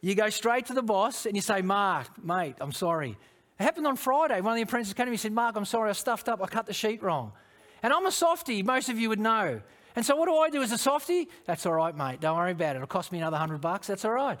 You 0.00 0.14
go 0.14 0.28
straight 0.28 0.66
to 0.66 0.74
the 0.74 0.82
boss 0.82 1.24
and 1.26 1.34
you 1.34 1.42
say, 1.42 1.62
Mark, 1.62 2.22
mate, 2.22 2.56
I'm 2.60 2.72
sorry. 2.72 3.16
It 3.58 3.62
happened 3.62 3.86
on 3.86 3.96
Friday. 3.96 4.40
One 4.40 4.52
of 4.52 4.56
the 4.56 4.62
apprentices 4.62 4.94
came 4.94 5.06
to 5.06 5.10
me 5.10 5.14
and 5.14 5.20
said, 5.20 5.32
Mark, 5.32 5.56
I'm 5.56 5.64
sorry, 5.64 5.90
I 5.90 5.92
stuffed 5.92 6.28
up. 6.28 6.42
I 6.42 6.46
cut 6.46 6.66
the 6.66 6.72
sheet 6.72 7.02
wrong. 7.02 7.32
And 7.82 7.92
I'm 7.92 8.06
a 8.06 8.10
softie, 8.10 8.62
most 8.62 8.88
of 8.88 8.98
you 8.98 9.08
would 9.10 9.20
know. 9.20 9.60
And 9.96 10.04
so 10.04 10.16
what 10.16 10.26
do 10.26 10.36
I 10.36 10.50
do 10.50 10.62
as 10.62 10.72
a 10.72 10.78
softie? 10.78 11.28
That's 11.44 11.66
all 11.66 11.74
right, 11.74 11.96
mate. 11.96 12.20
Don't 12.20 12.36
worry 12.36 12.52
about 12.52 12.74
it. 12.74 12.76
It'll 12.76 12.88
cost 12.88 13.12
me 13.12 13.18
another 13.18 13.36
hundred 13.36 13.60
bucks. 13.60 13.86
That's 13.86 14.04
all 14.04 14.12
right. 14.12 14.40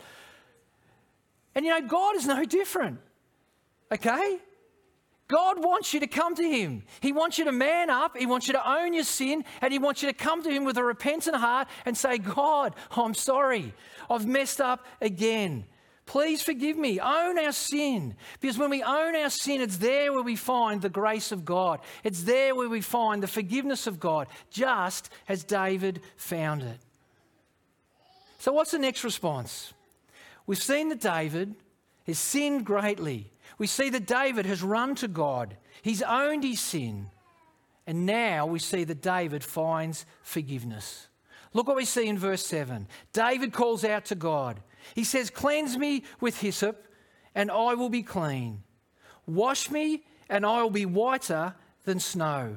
And 1.54 1.64
you 1.64 1.70
know, 1.70 1.86
God 1.86 2.16
is 2.16 2.26
no 2.26 2.44
different. 2.44 2.98
Okay? 3.92 4.38
God 5.28 5.64
wants 5.64 5.94
you 5.94 6.00
to 6.00 6.06
come 6.06 6.34
to 6.34 6.42
Him. 6.42 6.82
He 7.00 7.12
wants 7.12 7.38
you 7.38 7.44
to 7.44 7.52
man 7.52 7.88
up. 7.88 8.16
He 8.16 8.26
wants 8.26 8.46
you 8.46 8.54
to 8.54 8.68
own 8.68 8.92
your 8.92 9.04
sin. 9.04 9.44
And 9.60 9.72
He 9.72 9.78
wants 9.78 10.02
you 10.02 10.08
to 10.08 10.14
come 10.14 10.42
to 10.42 10.50
Him 10.50 10.64
with 10.64 10.76
a 10.76 10.84
repentant 10.84 11.36
heart 11.36 11.68
and 11.84 11.96
say, 11.96 12.18
God, 12.18 12.74
I'm 12.90 13.14
sorry. 13.14 13.72
I've 14.10 14.26
messed 14.26 14.60
up 14.60 14.84
again. 15.00 15.64
Please 16.06 16.42
forgive 16.42 16.76
me. 16.76 17.00
Own 17.00 17.38
our 17.38 17.52
sin. 17.52 18.14
Because 18.40 18.58
when 18.58 18.70
we 18.70 18.82
own 18.82 19.16
our 19.16 19.30
sin, 19.30 19.60
it's 19.60 19.78
there 19.78 20.12
where 20.12 20.22
we 20.22 20.36
find 20.36 20.82
the 20.82 20.90
grace 20.90 21.32
of 21.32 21.44
God. 21.44 21.80
It's 22.02 22.24
there 22.24 22.54
where 22.54 22.68
we 22.68 22.82
find 22.82 23.22
the 23.22 23.26
forgiveness 23.26 23.86
of 23.86 24.00
God, 24.00 24.28
just 24.50 25.08
as 25.28 25.44
David 25.44 26.00
found 26.16 26.62
it. 26.62 26.78
So, 28.38 28.52
what's 28.52 28.72
the 28.72 28.78
next 28.78 29.04
response? 29.04 29.72
We've 30.46 30.62
seen 30.62 30.90
that 30.90 31.00
David 31.00 31.54
has 32.06 32.18
sinned 32.18 32.66
greatly. 32.66 33.30
We 33.56 33.66
see 33.66 33.88
that 33.90 34.06
David 34.06 34.44
has 34.46 34.62
run 34.62 34.94
to 34.96 35.08
God, 35.08 35.56
he's 35.80 36.02
owned 36.02 36.44
his 36.44 36.60
sin, 36.60 37.06
and 37.86 38.04
now 38.04 38.46
we 38.46 38.58
see 38.58 38.84
that 38.84 39.00
David 39.00 39.42
finds 39.42 40.04
forgiveness. 40.22 41.08
Look 41.54 41.68
what 41.68 41.76
we 41.76 41.84
see 41.84 42.08
in 42.08 42.18
verse 42.18 42.44
7. 42.44 42.88
David 43.12 43.52
calls 43.52 43.84
out 43.84 44.06
to 44.06 44.16
God. 44.16 44.60
He 44.94 45.04
says, 45.04 45.30
Cleanse 45.30 45.76
me 45.76 46.04
with 46.20 46.40
hyssop, 46.40 46.86
and 47.34 47.50
I 47.50 47.74
will 47.74 47.90
be 47.90 48.02
clean. 48.02 48.62
Wash 49.26 49.70
me, 49.70 50.04
and 50.28 50.44
I 50.44 50.62
will 50.62 50.70
be 50.70 50.86
whiter 50.86 51.54
than 51.84 52.00
snow. 52.00 52.56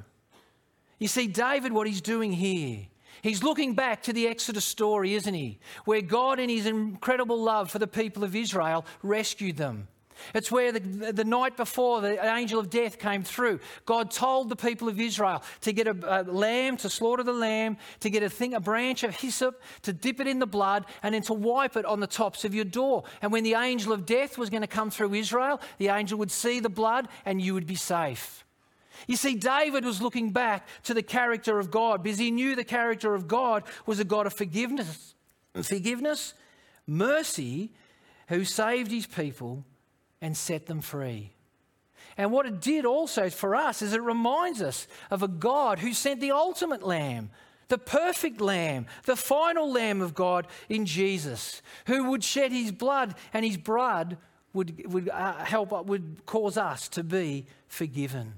You 0.99 1.07
see, 1.07 1.27
David, 1.27 1.73
what 1.73 1.87
he's 1.87 2.01
doing 2.01 2.33
here 2.33 2.87
He's 3.21 3.43
looking 3.43 3.73
back 3.73 4.03
to 4.03 4.13
the 4.13 4.27
Exodus 4.27 4.65
story, 4.65 5.15
isn't 5.15 5.33
he? 5.33 5.59
Where 5.85 6.01
God, 6.01 6.39
in 6.39 6.49
his 6.49 6.65
incredible 6.65 7.41
love 7.41 7.71
for 7.71 7.79
the 7.79 7.87
people 7.87 8.23
of 8.23 8.35
Israel, 8.35 8.85
rescued 9.01 9.57
them. 9.57 9.87
It's 10.33 10.51
where 10.51 10.71
the, 10.71 11.11
the 11.11 11.23
night 11.23 11.57
before 11.57 12.01
the 12.01 12.23
angel 12.25 12.59
of 12.59 12.69
death 12.69 12.99
came 12.99 13.23
through, 13.23 13.59
God 13.85 14.11
told 14.11 14.49
the 14.49 14.55
people 14.55 14.87
of 14.87 14.99
Israel 14.99 15.43
to 15.61 15.73
get 15.73 15.87
a, 15.87 16.21
a, 16.21 16.23
lamb, 16.23 16.77
to 16.77 16.89
slaughter 16.89 17.23
the 17.23 17.33
lamb, 17.33 17.77
to 18.01 18.09
get 18.09 18.23
a 18.23 18.29
thing, 18.29 18.53
a 18.53 18.59
branch 18.59 19.03
of 19.03 19.15
hyssop, 19.15 19.61
to 19.83 19.93
dip 19.93 20.19
it 20.19 20.27
in 20.27 20.39
the 20.39 20.47
blood, 20.47 20.85
and 21.03 21.13
then 21.13 21.21
to 21.23 21.33
wipe 21.33 21.75
it 21.75 21.85
on 21.85 21.99
the 21.99 22.07
tops 22.07 22.45
of 22.45 22.53
your 22.53 22.65
door. 22.65 23.03
And 23.21 23.31
when 23.31 23.43
the 23.43 23.55
angel 23.55 23.93
of 23.93 24.05
death 24.05 24.37
was 24.37 24.49
going 24.49 24.61
to 24.61 24.67
come 24.67 24.89
through 24.89 25.13
Israel, 25.13 25.61
the 25.77 25.89
angel 25.89 26.17
would 26.19 26.31
see 26.31 26.59
the 26.59 26.69
blood 26.69 27.07
and 27.25 27.41
you 27.41 27.53
would 27.53 27.67
be 27.67 27.75
safe. 27.75 28.45
You 29.05 29.15
see, 29.15 29.35
David 29.35 29.85
was 29.85 30.01
looking 30.01 30.31
back 30.31 30.67
to 30.83 30.93
the 30.93 31.03
character 31.03 31.59
of 31.59 31.69
God 31.69 32.01
because 32.01 32.17
he 32.17 32.31
knew 32.31 32.55
the 32.55 32.63
character 32.63 33.13
of 33.13 33.27
God 33.27 33.63
was 33.85 33.99
a 33.99 34.03
God 34.03 34.25
of 34.25 34.33
forgiveness, 34.33 35.13
forgiveness, 35.61 36.33
mercy, 36.87 37.71
who 38.29 38.43
saved 38.43 38.91
his 38.91 39.05
people 39.05 39.63
and 40.21 40.35
set 40.35 40.65
them 40.65 40.81
free. 40.81 41.31
And 42.17 42.31
what 42.31 42.45
it 42.45 42.59
did 42.61 42.85
also 42.85 43.29
for 43.29 43.55
us 43.55 43.81
is 43.81 43.93
it 43.93 44.01
reminds 44.01 44.61
us 44.61 44.87
of 45.11 45.21
a 45.21 45.27
God 45.27 45.79
who 45.79 45.93
sent 45.93 46.19
the 46.19 46.31
ultimate 46.31 46.81
lamb, 46.81 47.29
the 47.67 47.77
perfect 47.77 48.41
lamb, 48.41 48.87
the 49.05 49.15
final 49.15 49.71
lamb 49.71 50.01
of 50.01 50.15
God 50.15 50.47
in 50.67 50.85
Jesus, 50.85 51.61
who 51.85 52.09
would 52.09 52.23
shed 52.23 52.51
his 52.51 52.71
blood 52.71 53.13
and 53.33 53.45
his 53.45 53.57
blood 53.57 54.17
would, 54.53 54.91
would 54.91 55.09
uh, 55.09 55.33
help, 55.43 55.71
would 55.85 56.25
cause 56.25 56.57
us 56.57 56.87
to 56.89 57.03
be 57.03 57.45
forgiven. 57.67 58.33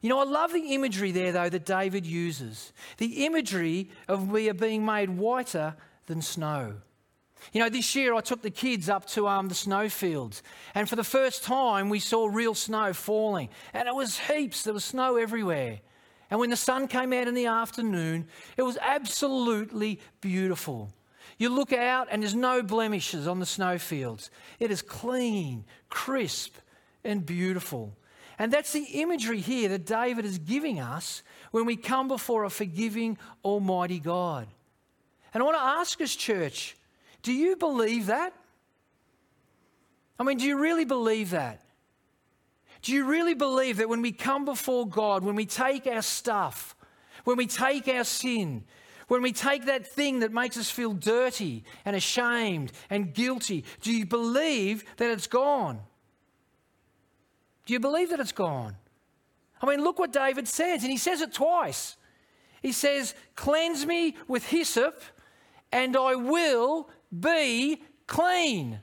You 0.00 0.08
know, 0.08 0.20
I 0.20 0.24
love 0.24 0.52
the 0.52 0.72
imagery 0.72 1.12
there, 1.12 1.32
though, 1.32 1.50
that 1.50 1.66
David 1.66 2.06
uses. 2.06 2.72
The 2.96 3.26
imagery 3.26 3.90
of 4.08 4.30
we 4.30 4.48
are 4.48 4.54
being 4.54 4.86
made 4.86 5.10
whiter 5.10 5.74
than 6.06 6.22
snow. 6.22 6.76
You 7.52 7.60
know, 7.60 7.68
this 7.68 7.94
year 7.94 8.14
I 8.14 8.20
took 8.20 8.42
the 8.42 8.50
kids 8.50 8.88
up 8.88 9.06
to 9.06 9.26
um, 9.28 9.48
the 9.48 9.54
snowfields, 9.54 10.42
and 10.74 10.88
for 10.88 10.96
the 10.96 11.04
first 11.04 11.42
time 11.44 11.88
we 11.88 12.00
saw 12.00 12.26
real 12.26 12.54
snow 12.54 12.92
falling, 12.92 13.48
and 13.72 13.88
it 13.88 13.94
was 13.94 14.18
heaps. 14.18 14.62
There 14.62 14.74
was 14.74 14.84
snow 14.84 15.16
everywhere. 15.16 15.80
And 16.30 16.38
when 16.38 16.50
the 16.50 16.56
sun 16.56 16.86
came 16.86 17.12
out 17.12 17.26
in 17.26 17.34
the 17.34 17.46
afternoon, 17.46 18.28
it 18.56 18.62
was 18.62 18.78
absolutely 18.80 20.00
beautiful. 20.20 20.92
You 21.38 21.48
look 21.48 21.72
out, 21.72 22.08
and 22.10 22.22
there's 22.22 22.34
no 22.34 22.62
blemishes 22.62 23.26
on 23.26 23.40
the 23.40 23.46
snowfields. 23.46 24.30
It 24.60 24.70
is 24.70 24.82
clean, 24.82 25.64
crisp, 25.88 26.54
and 27.02 27.24
beautiful. 27.26 27.96
And 28.38 28.52
that's 28.52 28.72
the 28.72 28.84
imagery 28.84 29.40
here 29.40 29.68
that 29.70 29.86
David 29.86 30.24
is 30.24 30.38
giving 30.38 30.80
us 30.80 31.22
when 31.50 31.66
we 31.66 31.76
come 31.76 32.08
before 32.08 32.44
a 32.44 32.50
forgiving, 32.50 33.18
almighty 33.44 33.98
God. 33.98 34.46
And 35.34 35.42
I 35.42 35.46
want 35.46 35.56
to 35.56 35.62
ask 35.62 36.00
us, 36.00 36.14
church, 36.14 36.76
do 37.22 37.32
you 37.32 37.56
believe 37.56 38.06
that? 38.06 38.32
I 40.18 40.22
mean, 40.22 40.38
do 40.38 40.44
you 40.44 40.58
really 40.58 40.84
believe 40.84 41.30
that? 41.30 41.62
Do 42.82 42.92
you 42.92 43.04
really 43.04 43.34
believe 43.34 43.76
that 43.78 43.88
when 43.88 44.02
we 44.02 44.12
come 44.12 44.44
before 44.44 44.86
God, 44.86 45.22
when 45.22 45.34
we 45.34 45.46
take 45.46 45.86
our 45.86 46.02
stuff, 46.02 46.74
when 47.24 47.36
we 47.36 47.46
take 47.46 47.88
our 47.88 48.04
sin, 48.04 48.64
when 49.08 49.22
we 49.22 49.32
take 49.32 49.66
that 49.66 49.86
thing 49.86 50.20
that 50.20 50.32
makes 50.32 50.56
us 50.56 50.70
feel 50.70 50.92
dirty 50.92 51.64
and 51.84 51.94
ashamed 51.94 52.72
and 52.88 53.12
guilty, 53.12 53.64
do 53.82 53.92
you 53.92 54.06
believe 54.06 54.84
that 54.96 55.10
it's 55.10 55.26
gone? 55.26 55.80
Do 57.66 57.72
you 57.72 57.80
believe 57.80 58.10
that 58.10 58.20
it's 58.20 58.32
gone? 58.32 58.76
I 59.60 59.66
mean, 59.66 59.82
look 59.82 59.98
what 59.98 60.12
David 60.12 60.48
says, 60.48 60.82
and 60.82 60.90
he 60.90 60.96
says 60.96 61.20
it 61.20 61.34
twice. 61.34 61.96
He 62.62 62.72
says, 62.72 63.14
Cleanse 63.36 63.84
me 63.84 64.16
with 64.26 64.46
hyssop, 64.46 65.02
and 65.70 65.96
I 65.96 66.14
will 66.14 66.88
be 67.18 67.82
clean. 68.06 68.80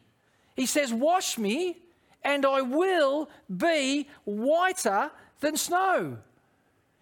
He 0.56 0.66
says, 0.66 0.94
Wash 0.94 1.38
me, 1.38 1.78
and 2.24 2.46
I 2.46 2.62
will 2.62 3.30
be 3.56 4.08
whiter 4.26 5.12
than 5.40 5.56
snow. 5.56 6.18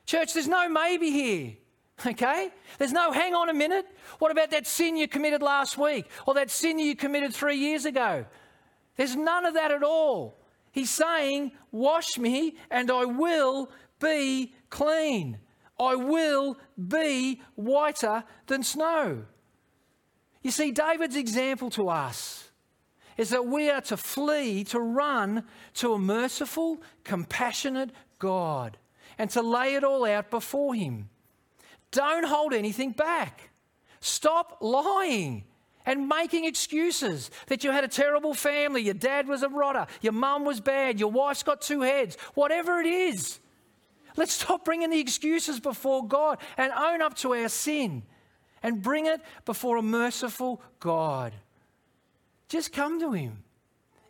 Church, 0.05 0.33
there's 0.33 0.47
no 0.47 0.69
maybe 0.69 1.11
here. 1.11 1.53
Okay? 2.05 2.49
There's 2.77 2.91
no 2.91 3.13
hang 3.13 3.33
on 3.33 3.49
a 3.49 3.53
minute. 3.53 3.85
What 4.19 4.29
about 4.29 4.51
that 4.51 4.67
sin 4.67 4.97
you 4.97 5.07
committed 5.07 5.41
last 5.41 5.77
week 5.77 6.07
or 6.27 6.33
that 6.33 6.51
sin 6.51 6.77
you 6.77 6.93
committed 6.93 7.33
three 7.33 7.55
years 7.55 7.85
ago? 7.85 8.25
There's 8.97 9.15
none 9.15 9.45
of 9.45 9.53
that 9.53 9.71
at 9.71 9.81
all. 9.81 10.38
He's 10.73 10.89
saying, 10.89 11.53
Wash 11.71 12.17
me 12.17 12.57
and 12.69 12.91
I 12.91 13.05
will 13.05 13.71
be 14.01 14.53
clean. 14.69 15.38
I 15.79 15.95
will 15.95 16.57
be 16.77 17.41
whiter 17.55 18.25
than 18.47 18.63
snow. 18.63 19.23
You 20.45 20.51
see, 20.51 20.69
David's 20.69 21.15
example 21.15 21.71
to 21.71 21.89
us 21.89 22.51
is 23.17 23.31
that 23.31 23.47
we 23.47 23.71
are 23.71 23.81
to 23.81 23.97
flee, 23.97 24.63
to 24.65 24.79
run 24.79 25.43
to 25.73 25.93
a 25.93 25.97
merciful, 25.97 26.84
compassionate 27.03 27.89
God 28.19 28.77
and 29.17 29.27
to 29.31 29.41
lay 29.41 29.73
it 29.73 29.84
all 29.84 30.05
out 30.05 30.29
before 30.29 30.75
Him. 30.75 31.10
Don't 31.89 32.27
hold 32.27 32.53
anything 32.53 32.91
back. 32.91 33.49
Stop 34.01 34.60
lying 34.62 35.45
and 35.84 36.08
making 36.08 36.45
excuses 36.45 37.31
that 37.47 37.63
you 37.63 37.71
had 37.71 37.84
a 37.84 37.88
terrible 37.88 38.36
family, 38.36 38.84
your 38.84 38.93
dad 38.93 39.27
was 39.27 39.41
a 39.41 39.49
rotter, 39.49 39.88
your 40.01 40.13
mum 40.13 40.45
was 40.45 40.62
bad, 40.62 40.99
your 40.99 41.10
wife's 41.10 41.41
got 41.41 41.60
two 41.60 41.81
heads, 41.81 42.17
whatever 42.36 42.79
it 42.79 42.86
is. 42.86 43.39
Let's 44.15 44.34
stop 44.34 44.63
bringing 44.63 44.91
the 44.91 44.99
excuses 44.99 45.60
before 45.60 46.08
God 46.08 46.38
and 46.55 46.71
own 46.71 47.01
up 47.01 47.15
to 47.15 47.34
our 47.34 47.49
sin 47.49 48.03
and 48.65 48.82
bring 48.82 49.06
it 49.06 49.21
before 49.45 49.78
a 49.78 49.82
merciful 49.84 50.60
God. 50.80 51.34
Just 52.49 52.73
come 52.73 52.99
to 52.99 53.12
Him. 53.12 53.43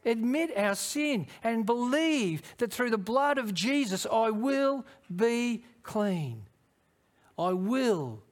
Admit 0.06 0.56
our 0.56 0.76
sin 0.76 1.28
and 1.44 1.65
believe 1.65 2.41
that 2.60 2.72
through 2.72 2.89
the 2.89 2.98
blood 2.98 3.38
of 3.38 3.54
Jesus, 3.54 4.08
I 4.10 4.30
will 4.30 4.86
be 5.13 5.65
clean. 5.84 6.44
I 7.38 7.52
will 7.52 8.24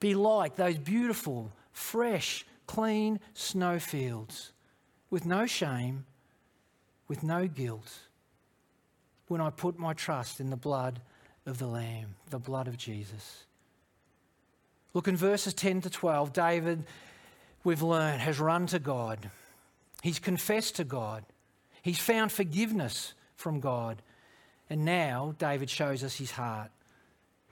be 0.00 0.16
like 0.16 0.56
those 0.56 0.78
beautiful, 0.78 1.52
fresh, 1.70 2.44
clean 2.66 3.20
snowfields 3.34 4.52
with 5.10 5.24
no 5.24 5.46
shame, 5.46 6.06
with 7.06 7.22
no 7.22 7.46
guilt, 7.46 8.00
when 9.28 9.40
I 9.40 9.50
put 9.50 9.78
my 9.78 9.92
trust 9.92 10.40
in 10.40 10.50
the 10.50 10.56
blood 10.56 11.00
of 11.46 11.58
the 11.58 11.68
Lamb, 11.68 12.16
the 12.30 12.40
blood 12.40 12.66
of 12.66 12.76
Jesus. 12.76 13.44
Look 14.96 15.08
in 15.08 15.16
verses 15.16 15.52
10 15.52 15.82
to 15.82 15.90
12. 15.90 16.32
David, 16.32 16.84
we've 17.64 17.82
learned, 17.82 18.22
has 18.22 18.40
run 18.40 18.66
to 18.68 18.78
God. 18.78 19.30
He's 20.02 20.18
confessed 20.18 20.76
to 20.76 20.84
God. 20.84 21.22
He's 21.82 21.98
found 21.98 22.32
forgiveness 22.32 23.12
from 23.34 23.60
God. 23.60 24.00
And 24.70 24.86
now 24.86 25.34
David 25.38 25.68
shows 25.68 26.02
us 26.02 26.16
his 26.16 26.30
heart. 26.30 26.70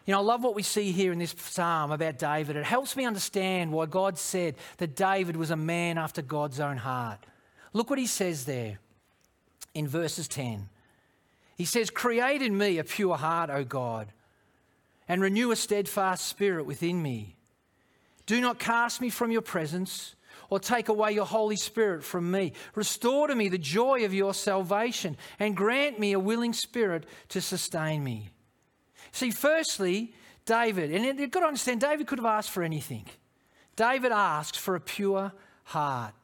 You 0.07 0.13
know, 0.13 0.21
I 0.21 0.23
love 0.23 0.43
what 0.43 0.55
we 0.55 0.63
see 0.63 0.91
here 0.91 1.13
in 1.13 1.19
this 1.19 1.35
psalm 1.37 1.93
about 1.93 2.19
David. 2.19 2.57
It 2.57 2.65
helps 2.65 2.97
me 2.97 3.05
understand 3.05 3.73
why 3.73 3.85
God 3.85 4.17
said 4.17 4.55
that 4.79 4.97
David 4.97 5.37
was 5.37 5.51
a 5.51 5.57
man 5.57 5.99
after 5.99 6.23
God's 6.23 6.61
own 6.61 6.79
heart. 6.79 7.27
Look 7.75 7.91
what 7.91 7.99
he 7.99 8.07
says 8.07 8.47
there 8.47 8.79
in 9.75 9.87
verses 9.87 10.29
10. 10.29 10.71
He 11.59 11.67
says, 11.67 11.91
Create 11.91 12.41
in 12.41 12.57
me 12.57 12.79
a 12.79 12.85
pure 12.85 13.19
heart, 13.19 13.51
O 13.51 13.65
God 13.65 14.09
and 15.09 15.21
renew 15.21 15.51
a 15.51 15.57
steadfast 15.57 16.27
spirit 16.27 16.67
within 16.67 17.03
me. 17.03 17.37
Do 18.27 18.41
not 18.41 18.59
cast 18.59 19.01
me 19.01 19.11
from 19.11 19.31
your 19.31 19.43
presence 19.43 20.15
or 20.51 20.59
take 20.59 20.89
away 20.89 21.13
your 21.13 21.27
Holy 21.27 21.57
Spirit 21.57 22.05
from 22.05 22.31
me. 22.31 22.53
Restore 22.75 23.29
to 23.29 23.35
me 23.35 23.49
the 23.49 23.59
joy 23.59 24.05
of 24.05 24.15
your 24.15 24.35
salvation 24.35 25.17
and 25.39 25.57
grant 25.57 25.99
me 25.99 26.13
a 26.13 26.19
willing 26.19 26.53
spirit 26.53 27.05
to 27.31 27.41
sustain 27.41 28.03
me. 28.03 28.31
See, 29.13 29.31
firstly, 29.31 30.15
David, 30.47 30.93
and 30.93 31.19
you've 31.19 31.31
got 31.31 31.41
to 31.41 31.47
understand, 31.47 31.81
David 31.81 32.07
could 32.07 32.19
have 32.19 32.27
asked 32.27 32.51
for 32.51 32.63
anything. 32.63 33.05
David 33.77 34.13
asked 34.13 34.59
for 34.59 34.75
a 34.75 34.81
pure 34.81 35.33
heart. 35.65 36.15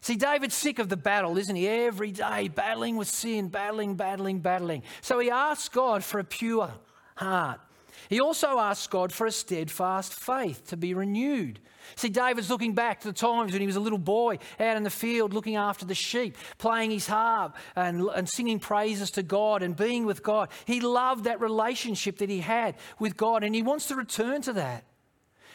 See, 0.00 0.16
David's 0.16 0.54
sick 0.54 0.78
of 0.78 0.88
the 0.88 0.96
battle, 0.96 1.36
isn't 1.36 1.54
he? 1.54 1.68
Every 1.68 2.10
day, 2.10 2.48
battling 2.48 2.96
with 2.96 3.08
sin, 3.08 3.48
battling, 3.48 3.96
battling, 3.96 4.38
battling. 4.38 4.82
So 5.02 5.18
he 5.18 5.30
asks 5.30 5.68
God 5.68 6.02
for 6.02 6.18
a 6.18 6.24
pure 6.24 6.72
heart. 7.16 7.60
He 8.08 8.20
also 8.20 8.58
asks 8.58 8.86
God 8.86 9.12
for 9.12 9.26
a 9.26 9.32
steadfast 9.32 10.14
faith 10.14 10.66
to 10.68 10.76
be 10.76 10.94
renewed. 10.94 11.60
See, 11.96 12.08
David's 12.08 12.50
looking 12.50 12.74
back 12.74 13.00
to 13.00 13.08
the 13.08 13.14
times 13.14 13.52
when 13.52 13.60
he 13.60 13.66
was 13.66 13.76
a 13.76 13.80
little 13.80 13.98
boy 13.98 14.38
out 14.58 14.76
in 14.76 14.82
the 14.82 14.90
field 14.90 15.32
looking 15.32 15.56
after 15.56 15.84
the 15.84 15.94
sheep, 15.94 16.36
playing 16.58 16.90
his 16.90 17.06
harp 17.06 17.56
and, 17.76 18.02
and 18.14 18.28
singing 18.28 18.58
praises 18.58 19.10
to 19.12 19.22
God 19.22 19.62
and 19.62 19.76
being 19.76 20.06
with 20.06 20.22
God. 20.22 20.50
He 20.64 20.80
loved 20.80 21.24
that 21.24 21.40
relationship 21.40 22.18
that 22.18 22.30
he 22.30 22.40
had 22.40 22.76
with 22.98 23.16
God 23.16 23.44
and 23.44 23.54
he 23.54 23.62
wants 23.62 23.86
to 23.88 23.96
return 23.96 24.42
to 24.42 24.52
that. 24.54 24.84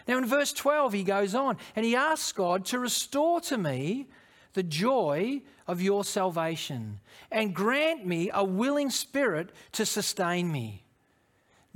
Now, 0.08 0.18
in 0.18 0.26
verse 0.26 0.54
12, 0.54 0.94
he 0.94 1.04
goes 1.04 1.34
on 1.34 1.58
and 1.76 1.86
he 1.86 1.96
asks 1.96 2.32
God 2.32 2.66
to 2.66 2.80
restore 2.80 3.42
to 3.42 3.58
me 3.58 4.08
the 4.54 4.64
joy 4.64 5.42
of 5.68 5.82
your 5.82 6.04
salvation 6.04 7.00
and 7.32 7.56
grant 7.56 8.06
me 8.06 8.30
a 8.34 8.44
willing 8.44 8.90
spirit 8.90 9.52
to 9.74 9.86
sustain 9.86 10.52
me. 10.52 10.85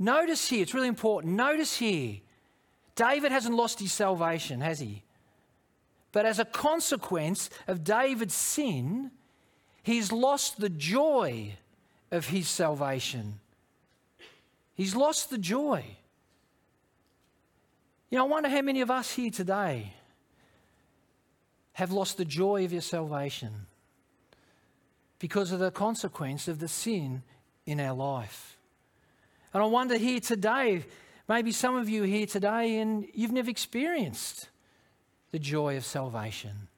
Notice 0.00 0.48
here, 0.48 0.62
it's 0.62 0.72
really 0.72 0.88
important. 0.88 1.34
Notice 1.34 1.76
here 1.76 2.16
David 2.94 3.32
hasn't 3.32 3.54
lost 3.54 3.78
his 3.78 3.92
salvation, 3.92 4.62
has 4.62 4.80
he? 4.80 5.02
But 6.10 6.24
as 6.24 6.38
a 6.38 6.44
consequence 6.46 7.50
of 7.68 7.84
David's 7.84 8.34
sin, 8.34 9.10
he's 9.82 10.10
lost 10.10 10.58
the 10.58 10.70
joy 10.70 11.52
of 12.10 12.28
his 12.28 12.48
salvation. 12.48 13.40
He's 14.74 14.96
lost 14.96 15.28
the 15.28 15.38
joy. 15.38 15.84
You 18.08 18.18
know, 18.18 18.24
I 18.24 18.28
wonder 18.28 18.48
how 18.48 18.62
many 18.62 18.80
of 18.80 18.90
us 18.90 19.12
here 19.12 19.30
today 19.30 19.92
have 21.74 21.92
lost 21.92 22.16
the 22.16 22.24
joy 22.24 22.64
of 22.64 22.72
your 22.72 22.80
salvation 22.80 23.66
because 25.18 25.52
of 25.52 25.60
the 25.60 25.70
consequence 25.70 26.48
of 26.48 26.58
the 26.58 26.68
sin 26.68 27.22
in 27.66 27.78
our 27.78 27.94
life. 27.94 28.56
And 29.52 29.62
I 29.62 29.66
wonder 29.66 29.96
here 29.96 30.20
today, 30.20 30.84
maybe 31.28 31.52
some 31.52 31.76
of 31.76 31.88
you 31.88 32.04
here 32.04 32.26
today, 32.26 32.78
and 32.78 33.06
you've 33.14 33.32
never 33.32 33.50
experienced 33.50 34.48
the 35.32 35.38
joy 35.38 35.76
of 35.76 35.84
salvation. 35.84 36.68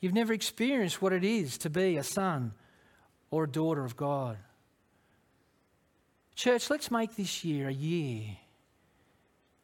You've 0.00 0.14
never 0.14 0.32
experienced 0.32 1.00
what 1.00 1.12
it 1.12 1.24
is 1.24 1.58
to 1.58 1.70
be 1.70 1.96
a 1.96 2.02
son 2.02 2.52
or 3.30 3.44
a 3.44 3.48
daughter 3.48 3.84
of 3.84 3.96
God. 3.96 4.38
Church, 6.34 6.70
let's 6.70 6.90
make 6.90 7.16
this 7.16 7.44
year 7.44 7.68
a 7.68 7.72
year 7.72 8.36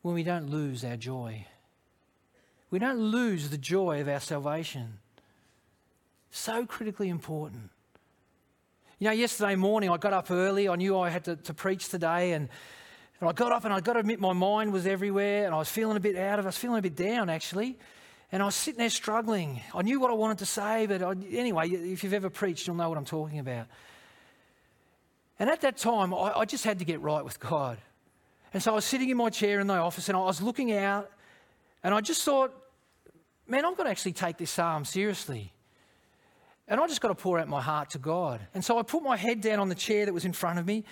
when 0.02 0.14
we 0.14 0.22
don't 0.22 0.50
lose 0.50 0.84
our 0.84 0.96
joy. 0.96 1.46
We 2.70 2.78
don't 2.78 2.98
lose 2.98 3.48
the 3.48 3.58
joy 3.58 4.00
of 4.00 4.08
our 4.08 4.20
salvation. 4.20 4.98
So 6.30 6.66
critically 6.66 7.08
important. 7.08 7.70
You 8.98 9.08
know, 9.08 9.12
yesterday 9.12 9.56
morning 9.56 9.90
I 9.90 9.98
got 9.98 10.14
up 10.14 10.30
early. 10.30 10.70
I 10.70 10.76
knew 10.76 10.98
I 10.98 11.10
had 11.10 11.24
to, 11.24 11.36
to 11.36 11.52
preach 11.52 11.90
today, 11.90 12.32
and, 12.32 12.48
and 13.20 13.28
I 13.28 13.32
got 13.34 13.52
up 13.52 13.66
and 13.66 13.74
I 13.74 13.80
got 13.80 13.92
to 13.92 13.98
admit 13.98 14.20
my 14.20 14.32
mind 14.32 14.72
was 14.72 14.86
everywhere, 14.86 15.44
and 15.44 15.54
I 15.54 15.58
was 15.58 15.68
feeling 15.68 15.98
a 15.98 16.00
bit 16.00 16.16
out 16.16 16.38
of. 16.38 16.46
it. 16.46 16.46
I 16.46 16.48
was 16.48 16.56
feeling 16.56 16.78
a 16.78 16.82
bit 16.82 16.96
down 16.96 17.28
actually, 17.28 17.78
and 18.32 18.42
I 18.42 18.46
was 18.46 18.54
sitting 18.54 18.78
there 18.78 18.88
struggling. 18.88 19.60
I 19.74 19.82
knew 19.82 20.00
what 20.00 20.10
I 20.10 20.14
wanted 20.14 20.38
to 20.38 20.46
say, 20.46 20.86
but 20.86 21.02
I, 21.02 21.12
anyway, 21.30 21.68
if 21.68 22.04
you've 22.04 22.14
ever 22.14 22.30
preached, 22.30 22.66
you'll 22.66 22.76
know 22.76 22.88
what 22.88 22.96
I'm 22.96 23.04
talking 23.04 23.38
about. 23.38 23.66
And 25.38 25.50
at 25.50 25.60
that 25.60 25.76
time, 25.76 26.14
I, 26.14 26.32
I 26.38 26.44
just 26.46 26.64
had 26.64 26.78
to 26.78 26.86
get 26.86 27.02
right 27.02 27.22
with 27.22 27.38
God. 27.38 27.76
And 28.54 28.62
so 28.62 28.72
I 28.72 28.76
was 28.76 28.86
sitting 28.86 29.10
in 29.10 29.18
my 29.18 29.28
chair 29.28 29.60
in 29.60 29.66
the 29.66 29.74
office, 29.74 30.08
and 30.08 30.16
I 30.16 30.22
was 30.22 30.40
looking 30.40 30.72
out, 30.72 31.10
and 31.84 31.92
I 31.92 32.00
just 32.00 32.24
thought, 32.24 32.50
man, 33.46 33.66
I've 33.66 33.76
got 33.76 33.84
to 33.84 33.90
actually 33.90 34.14
take 34.14 34.38
this 34.38 34.52
psalm 34.52 34.86
seriously. 34.86 35.52
And 36.68 36.80
I 36.80 36.86
just 36.86 37.00
got 37.00 37.08
to 37.08 37.14
pour 37.14 37.38
out 37.38 37.48
my 37.48 37.60
heart 37.60 37.90
to 37.90 37.98
God. 37.98 38.40
And 38.54 38.64
so 38.64 38.78
I 38.78 38.82
put 38.82 39.02
my 39.02 39.16
head 39.16 39.40
down 39.40 39.60
on 39.60 39.68
the 39.68 39.74
chair 39.74 40.04
that 40.04 40.12
was 40.12 40.24
in 40.24 40.32
front 40.32 40.58
of 40.58 40.66
me 40.66 40.84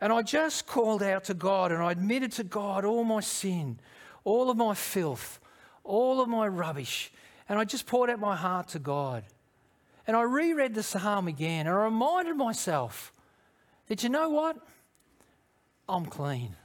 and 0.00 0.12
I 0.12 0.22
just 0.22 0.66
called 0.66 1.02
out 1.02 1.24
to 1.24 1.34
God 1.34 1.72
and 1.72 1.82
I 1.82 1.92
admitted 1.92 2.32
to 2.32 2.44
God 2.44 2.84
all 2.84 3.04
my 3.04 3.20
sin, 3.20 3.78
all 4.24 4.50
of 4.50 4.56
my 4.56 4.74
filth, 4.74 5.38
all 5.84 6.20
of 6.20 6.28
my 6.28 6.48
rubbish. 6.48 7.12
And 7.48 7.58
I 7.58 7.64
just 7.64 7.86
poured 7.86 8.08
out 8.08 8.18
my 8.18 8.34
heart 8.34 8.68
to 8.68 8.78
God. 8.78 9.24
And 10.06 10.16
I 10.16 10.22
reread 10.22 10.74
the 10.74 10.82
psalm 10.82 11.28
again 11.28 11.66
and 11.66 11.76
I 11.76 11.84
reminded 11.84 12.36
myself 12.36 13.12
that 13.88 14.02
you 14.02 14.08
know 14.08 14.30
what? 14.30 14.56
I'm 15.88 16.06
clean. 16.06 16.56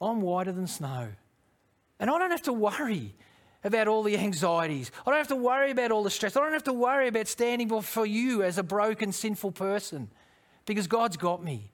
I'm 0.00 0.20
whiter 0.20 0.52
than 0.52 0.68
snow. 0.68 1.08
And 1.98 2.08
I 2.08 2.18
don't 2.18 2.30
have 2.30 2.42
to 2.42 2.52
worry 2.52 3.14
about 3.64 3.88
all 3.88 4.02
the 4.02 4.16
anxieties. 4.16 4.90
I 5.06 5.10
don't 5.10 5.18
have 5.18 5.28
to 5.28 5.36
worry 5.36 5.70
about 5.70 5.90
all 5.90 6.02
the 6.02 6.10
stress. 6.10 6.36
I 6.36 6.40
don't 6.40 6.52
have 6.52 6.64
to 6.64 6.72
worry 6.72 7.08
about 7.08 7.26
standing 7.28 7.68
before 7.68 8.06
you 8.06 8.42
as 8.42 8.58
a 8.58 8.62
broken, 8.62 9.12
sinful 9.12 9.52
person 9.52 10.10
because 10.66 10.86
God's 10.86 11.16
got 11.16 11.42
me. 11.42 11.72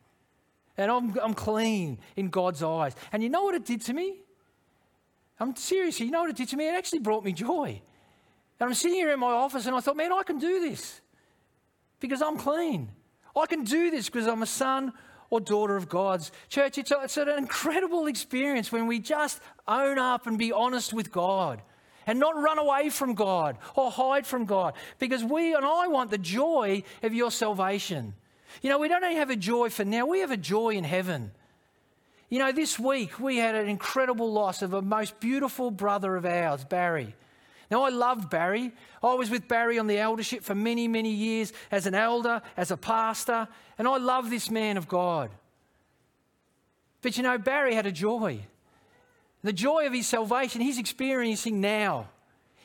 And 0.76 0.90
I'm, 0.90 1.16
I'm 1.22 1.34
clean 1.34 1.98
in 2.16 2.30
God's 2.30 2.62
eyes. 2.62 2.94
And 3.12 3.22
you 3.22 3.28
know 3.28 3.44
what 3.44 3.54
it 3.54 3.64
did 3.64 3.82
to 3.82 3.92
me? 3.92 4.16
I'm 5.38 5.54
serious. 5.56 6.00
You 6.00 6.10
know 6.10 6.22
what 6.22 6.30
it 6.30 6.36
did 6.36 6.48
to 6.48 6.56
me? 6.56 6.68
It 6.68 6.74
actually 6.74 7.00
brought 7.00 7.24
me 7.24 7.32
joy. 7.32 7.80
And 8.60 8.68
I'm 8.68 8.74
sitting 8.74 8.96
here 8.96 9.12
in 9.12 9.20
my 9.20 9.32
office 9.32 9.66
and 9.66 9.76
I 9.76 9.80
thought, 9.80 9.96
man, 9.96 10.12
I 10.12 10.22
can 10.22 10.38
do 10.38 10.60
this 10.60 11.00
because 12.00 12.22
I'm 12.22 12.38
clean. 12.38 12.90
I 13.36 13.46
can 13.46 13.64
do 13.64 13.90
this 13.90 14.08
because 14.08 14.26
I'm 14.26 14.42
a 14.42 14.46
son 14.46 14.92
or 15.30 15.40
daughter 15.40 15.76
of 15.76 15.88
God's. 15.88 16.30
Church, 16.48 16.78
it's, 16.78 16.90
a, 16.90 17.00
it's 17.02 17.16
an 17.16 17.28
incredible 17.28 18.06
experience 18.06 18.70
when 18.70 18.86
we 18.86 19.00
just 19.00 19.40
own 19.66 19.98
up 19.98 20.26
and 20.26 20.38
be 20.38 20.52
honest 20.52 20.92
with 20.92 21.12
God 21.12 21.60
and 22.06 22.18
not 22.18 22.36
run 22.36 22.58
away 22.58 22.90
from 22.90 23.14
God 23.14 23.58
or 23.74 23.90
hide 23.90 24.26
from 24.26 24.44
God 24.44 24.74
because 24.98 25.24
we 25.24 25.54
and 25.54 25.64
I 25.64 25.88
want 25.88 26.10
the 26.10 26.18
joy 26.18 26.82
of 27.02 27.14
your 27.14 27.30
salvation. 27.30 28.14
You 28.62 28.70
know, 28.70 28.78
we 28.78 28.88
don't 28.88 29.02
only 29.02 29.16
have 29.16 29.30
a 29.30 29.36
joy 29.36 29.70
for 29.70 29.84
now, 29.84 30.06
we 30.06 30.20
have 30.20 30.30
a 30.30 30.36
joy 30.36 30.70
in 30.70 30.84
heaven. 30.84 31.32
You 32.28 32.38
know, 32.38 32.52
this 32.52 32.78
week 32.78 33.20
we 33.20 33.36
had 33.36 33.54
an 33.54 33.68
incredible 33.68 34.32
loss 34.32 34.62
of 34.62 34.74
a 34.74 34.82
most 34.82 35.20
beautiful 35.20 35.70
brother 35.70 36.16
of 36.16 36.24
ours, 36.24 36.64
Barry. 36.64 37.14
Now, 37.70 37.82
I 37.82 37.88
loved 37.88 38.30
Barry. 38.30 38.72
I 39.02 39.14
was 39.14 39.30
with 39.30 39.48
Barry 39.48 39.78
on 39.78 39.86
the 39.86 39.98
eldership 39.98 40.44
for 40.44 40.54
many, 40.54 40.86
many 40.86 41.10
years 41.10 41.52
as 41.70 41.86
an 41.86 41.94
elder, 41.94 42.42
as 42.56 42.70
a 42.70 42.76
pastor, 42.76 43.48
and 43.78 43.88
I 43.88 43.96
love 43.96 44.30
this 44.30 44.50
man 44.50 44.76
of 44.76 44.86
God. 44.88 45.30
But 47.02 47.16
you 47.16 47.22
know, 47.22 47.36
Barry 47.38 47.74
had 47.74 47.86
a 47.86 47.92
joy. 47.92 48.46
The 49.44 49.52
joy 49.52 49.86
of 49.86 49.92
his 49.92 50.06
salvation 50.06 50.62
he's 50.62 50.78
experiencing 50.78 51.60
now. 51.60 52.08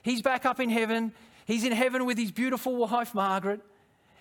He's 0.02 0.22
back 0.22 0.46
up 0.46 0.62
in 0.62 0.70
heaven. 0.70 1.12
He's 1.46 1.66
in 1.66 1.74
heaven 1.74 2.06
with 2.06 2.18
his 2.18 2.32
beautiful 2.32 2.78
wife, 2.78 3.14
Margaret. 3.14 3.60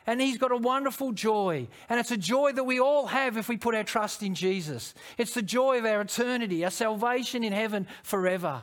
And 0.08 0.20
he's 0.20 0.38
got 0.38 0.50
a 0.50 0.56
wonderful 0.56 1.12
joy. 1.12 1.68
And 1.88 2.00
it's 2.00 2.10
a 2.10 2.16
joy 2.16 2.52
that 2.52 2.64
we 2.64 2.80
all 2.80 3.06
have 3.06 3.36
if 3.36 3.48
we 3.48 3.56
put 3.56 3.76
our 3.76 3.84
trust 3.84 4.24
in 4.24 4.34
Jesus. 4.34 4.92
It's 5.18 5.34
the 5.34 5.42
joy 5.42 5.78
of 5.78 5.84
our 5.84 6.00
eternity, 6.00 6.64
our 6.64 6.70
salvation 6.72 7.44
in 7.44 7.52
heaven 7.52 7.86
forever. 8.02 8.62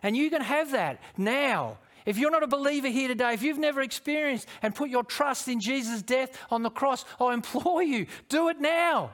And 0.00 0.16
you 0.16 0.30
can 0.30 0.42
have 0.42 0.70
that 0.70 1.00
now. 1.16 1.78
If 2.06 2.18
you're 2.18 2.30
not 2.30 2.44
a 2.44 2.48
believer 2.48 2.88
here 2.88 3.08
today, 3.08 3.32
if 3.34 3.42
you've 3.42 3.58
never 3.58 3.80
experienced 3.80 4.46
and 4.62 4.76
put 4.76 4.90
your 4.90 5.02
trust 5.02 5.48
in 5.48 5.58
Jesus' 5.58 6.02
death 6.02 6.38
on 6.52 6.62
the 6.62 6.70
cross, 6.70 7.04
I 7.20 7.34
implore 7.34 7.82
you, 7.82 8.06
do 8.28 8.48
it 8.48 8.60
now. 8.60 9.10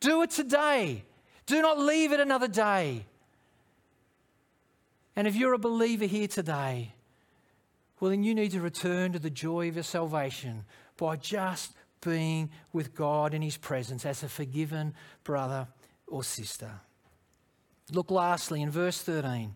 Do 0.00 0.22
it 0.22 0.30
today. 0.30 1.04
Do 1.46 1.62
not 1.62 1.78
leave 1.78 2.12
it 2.12 2.18
another 2.18 2.48
day. 2.48 3.04
And 5.16 5.26
if 5.26 5.36
you're 5.36 5.52
a 5.52 5.58
believer 5.58 6.06
here 6.06 6.28
today, 6.28 6.94
well, 8.00 8.10
then 8.10 8.24
you 8.24 8.34
need 8.34 8.50
to 8.52 8.60
return 8.60 9.12
to 9.12 9.18
the 9.18 9.30
joy 9.30 9.68
of 9.68 9.76
your 9.76 9.84
salvation 9.84 10.64
by 10.96 11.16
just 11.16 11.72
being 12.00 12.50
with 12.72 12.94
God 12.94 13.32
in 13.32 13.42
His 13.42 13.56
presence 13.56 14.04
as 14.04 14.22
a 14.22 14.28
forgiven 14.28 14.94
brother 15.22 15.68
or 16.06 16.22
sister. 16.22 16.70
Look 17.92 18.10
lastly 18.10 18.62
in 18.62 18.70
verse 18.70 19.00
13. 19.02 19.54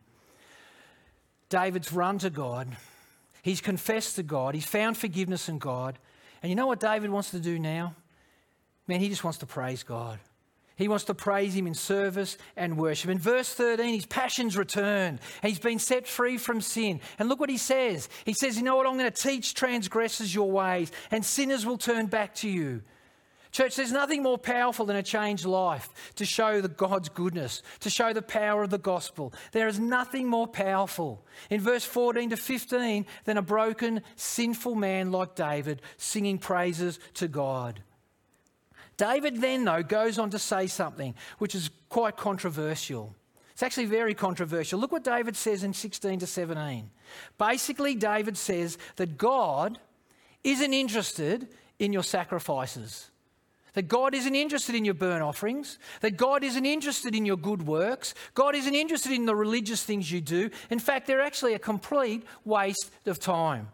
David's 1.49 1.93
run 1.93 2.19
to 2.19 2.31
God. 2.31 2.77
He's 3.43 3.61
confessed 3.61 4.17
to 4.17 4.23
God. 4.23 4.55
He's 4.55 4.67
found 4.67 4.97
forgiveness 4.97 5.49
in 5.49 5.59
God. 5.59 5.99
And 6.43 6.51
you 6.51 6.57
know 6.57 6.67
what 6.67 6.81
David 6.81 7.11
wants 7.11 7.31
to 7.33 7.41
do 7.41 7.59
now? 7.59 7.95
Man, 8.87 9.01
he 9.01 9.09
just 9.09 9.25
wants 9.25 9.39
to 9.39 9.47
praise 9.47 9.83
God. 9.83 10.19
He 10.79 10.87
wants 10.87 11.05
to 11.07 11.15
praise 11.15 11.55
him 11.55 11.67
in 11.67 11.75
service 11.75 12.39
and 12.57 12.79
worship. 12.79 13.11
In 13.11 13.19
verse 13.19 13.53
13, 13.53 13.95
his 13.95 14.07
passions 14.07 14.57
returned. 14.57 15.19
He's 15.43 15.59
been 15.59 15.81
set 15.81 16.07
free 16.07 16.39
from 16.39 16.61
sin. 16.61 17.01
And 17.19 17.29
look 17.29 17.41
what 17.41 17.51
he 17.51 17.59
says. 17.59 18.09
He 18.25 18.33
says, 18.33 18.57
You 18.57 18.63
know 18.63 18.77
what? 18.77 18.87
I'm 18.87 18.97
going 18.97 19.11
to 19.11 19.23
teach 19.23 19.55
transgressors 19.55 20.33
your 20.33 20.51
ways, 20.51 20.93
and 21.11 21.25
sinners 21.25 21.67
will 21.67 21.79
turn 21.79 22.07
back 22.07 22.37
to 22.37 22.49
you. 22.49 22.83
Church, 23.51 23.75
there's 23.75 23.91
nothing 23.91 24.23
more 24.23 24.39
powerful 24.39 24.87
than 24.87 24.95
a 24.95 25.03
changed 25.03 25.45
life 25.45 26.13
to 26.15 26.25
show 26.25 26.61
the 26.61 26.69
God's 26.69 27.09
goodness, 27.09 27.63
to 27.81 27.91
show 27.91 28.13
the 28.13 28.23
power 28.23 28.63
of 28.63 28.71
the 28.71 28.79
gospel. 28.79 29.33
There 29.51 29.67
is 29.67 29.81
nothing 29.81 30.29
more 30.29 30.47
powerful 30.47 31.25
in 31.51 31.61
verse 31.61 31.85
14 31.85 32.31
to 32.31 32.37
15 32.37 33.05
than 33.25 33.37
a 33.37 33.43
broken, 33.43 34.03
sinful 34.15 34.77
man 34.77 35.11
like 35.11 35.35
David 35.35 35.83
singing 35.97 36.39
praises 36.39 37.01
to 37.15 37.27
God. 37.27 37.81
David 38.99 39.41
then, 39.41 39.65
though, 39.65 39.83
goes 39.83 40.19
on 40.19 40.29
to 40.31 40.39
say 40.39 40.67
something 40.67 41.15
which 41.39 41.55
is 41.55 41.71
quite 41.89 42.19
controversial. 42.19 43.15
It's 43.53 43.63
actually 43.63 43.87
very 43.87 44.15
controversial. 44.15 44.79
Look 44.79 44.93
what 44.93 45.05
David 45.05 45.35
says 45.35 45.65
in 45.65 45.73
16 45.73 46.19
to 46.21 46.27
17. 46.27 46.91
Basically, 47.39 47.95
David 47.95 48.37
says 48.37 48.77
that 48.97 49.17
God 49.17 49.79
isn't 50.45 50.73
interested 50.73 51.49
in 51.79 51.93
your 51.93 52.03
sacrifices. 52.03 53.11
That 53.75 53.89
God 53.89 54.15
isn't 54.15 54.35
interested 54.35 54.75
in 54.75 54.85
your 54.85 54.95
burnt 54.95 55.23
offerings. 55.23 55.79
That 56.01 56.17
God 56.17 56.43
isn't 56.43 56.67
interested 56.67 57.15
in 57.15 57.25
your 57.25 57.37
good 57.37 57.67
works. 57.67 58.15
God 58.35 58.55
isn't 58.55 58.75
interested 58.75 59.13
in 59.13 59.27
the 59.27 59.37
religious 59.37 59.83
things 59.85 60.11
you 60.11 60.21
do. 60.21 60.51
In 60.71 60.79
fact, 60.79 61.07
they're 61.07 61.21
actually 61.21 61.55
a 61.55 61.59
complete 61.59 62.25
waste 62.45 62.91
of 63.07 63.21
time. 63.21 63.69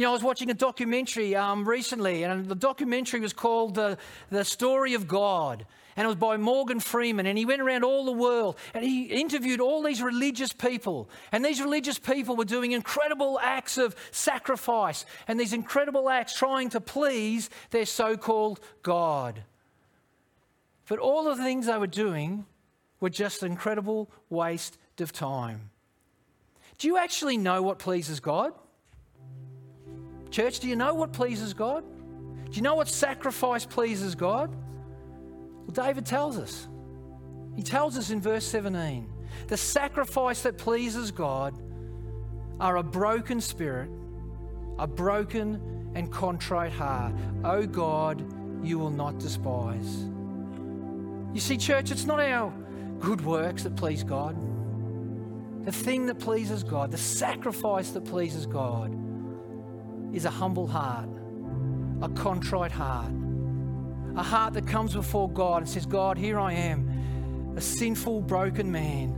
You 0.00 0.06
know, 0.06 0.12
I 0.12 0.14
was 0.14 0.22
watching 0.22 0.48
a 0.48 0.54
documentary 0.54 1.36
um, 1.36 1.68
recently, 1.68 2.22
and 2.22 2.48
the 2.48 2.54
documentary 2.54 3.20
was 3.20 3.34
called 3.34 3.74
the, 3.74 3.98
the 4.30 4.46
Story 4.46 4.94
of 4.94 5.06
God. 5.06 5.66
And 5.94 6.06
it 6.06 6.08
was 6.08 6.16
by 6.16 6.38
Morgan 6.38 6.80
Freeman. 6.80 7.26
And 7.26 7.36
he 7.36 7.44
went 7.44 7.60
around 7.60 7.84
all 7.84 8.06
the 8.06 8.12
world 8.12 8.56
and 8.72 8.82
he 8.82 9.02
interviewed 9.02 9.60
all 9.60 9.82
these 9.82 10.00
religious 10.00 10.54
people. 10.54 11.10
And 11.32 11.44
these 11.44 11.60
religious 11.60 11.98
people 11.98 12.34
were 12.34 12.46
doing 12.46 12.72
incredible 12.72 13.38
acts 13.42 13.76
of 13.76 13.94
sacrifice 14.10 15.04
and 15.28 15.38
these 15.38 15.52
incredible 15.52 16.08
acts 16.08 16.34
trying 16.34 16.70
to 16.70 16.80
please 16.80 17.50
their 17.68 17.84
so 17.84 18.16
called 18.16 18.58
God. 18.82 19.42
But 20.88 20.98
all 20.98 21.24
the 21.24 21.36
things 21.36 21.66
they 21.66 21.76
were 21.76 21.86
doing 21.86 22.46
were 23.00 23.10
just 23.10 23.42
an 23.42 23.52
incredible 23.52 24.10
waste 24.30 24.78
of 24.98 25.12
time. 25.12 25.68
Do 26.78 26.88
you 26.88 26.96
actually 26.96 27.36
know 27.36 27.60
what 27.60 27.78
pleases 27.78 28.20
God? 28.20 28.54
Church, 30.30 30.60
do 30.60 30.68
you 30.68 30.76
know 30.76 30.94
what 30.94 31.12
pleases 31.12 31.54
God? 31.54 31.84
Do 32.50 32.56
you 32.56 32.62
know 32.62 32.74
what 32.74 32.88
sacrifice 32.88 33.64
pleases 33.66 34.14
God? 34.14 34.54
Well, 34.54 35.86
David 35.86 36.06
tells 36.06 36.38
us. 36.38 36.68
He 37.56 37.62
tells 37.62 37.98
us 37.98 38.10
in 38.10 38.20
verse 38.20 38.44
17 38.44 39.08
the 39.48 39.56
sacrifice 39.56 40.42
that 40.42 40.58
pleases 40.58 41.10
God 41.10 41.54
are 42.58 42.76
a 42.76 42.82
broken 42.82 43.40
spirit, 43.40 43.90
a 44.78 44.86
broken 44.86 45.90
and 45.94 46.10
contrite 46.10 46.72
heart. 46.72 47.14
Oh 47.44 47.66
God, 47.66 48.24
you 48.64 48.78
will 48.78 48.90
not 48.90 49.18
despise. 49.18 50.06
You 51.32 51.40
see, 51.40 51.56
church, 51.56 51.90
it's 51.90 52.04
not 52.04 52.20
our 52.20 52.52
good 52.98 53.24
works 53.24 53.62
that 53.62 53.76
please 53.76 54.02
God. 54.04 54.36
The 55.64 55.72
thing 55.72 56.06
that 56.06 56.18
pleases 56.18 56.64
God, 56.64 56.90
the 56.90 56.98
sacrifice 56.98 57.90
that 57.90 58.04
pleases 58.04 58.46
God, 58.46 58.96
is 60.12 60.24
a 60.24 60.30
humble 60.30 60.66
heart, 60.66 61.08
a 62.02 62.08
contrite 62.08 62.72
heart, 62.72 63.12
a 64.16 64.22
heart 64.22 64.54
that 64.54 64.66
comes 64.66 64.94
before 64.94 65.30
God 65.30 65.62
and 65.62 65.68
says, 65.68 65.86
God, 65.86 66.18
here 66.18 66.38
I 66.38 66.52
am, 66.52 67.54
a 67.56 67.60
sinful, 67.60 68.22
broken 68.22 68.70
man, 68.70 69.10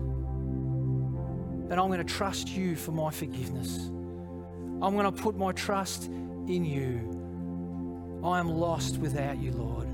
and 1.71 1.81
I'm 1.81 1.87
going 1.89 1.99
to 1.99 2.05
trust 2.05 2.49
you 2.49 2.77
for 2.77 2.93
my 2.93 3.11
forgiveness. 3.11 3.89
I'm 4.83 4.97
going 4.97 5.05
to 5.05 5.13
put 5.13 5.37
my 5.37 5.53
trust 5.53 6.05
in 6.05 6.65
you. 6.65 8.21
I 8.25 8.39
am 8.39 8.49
lost 8.49 8.99
without 8.99 9.39
you, 9.39 9.53
Lord. 9.53 9.89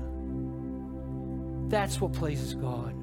That's 1.71 2.01
what 2.01 2.13
pleases 2.13 2.53
God. 2.53 2.95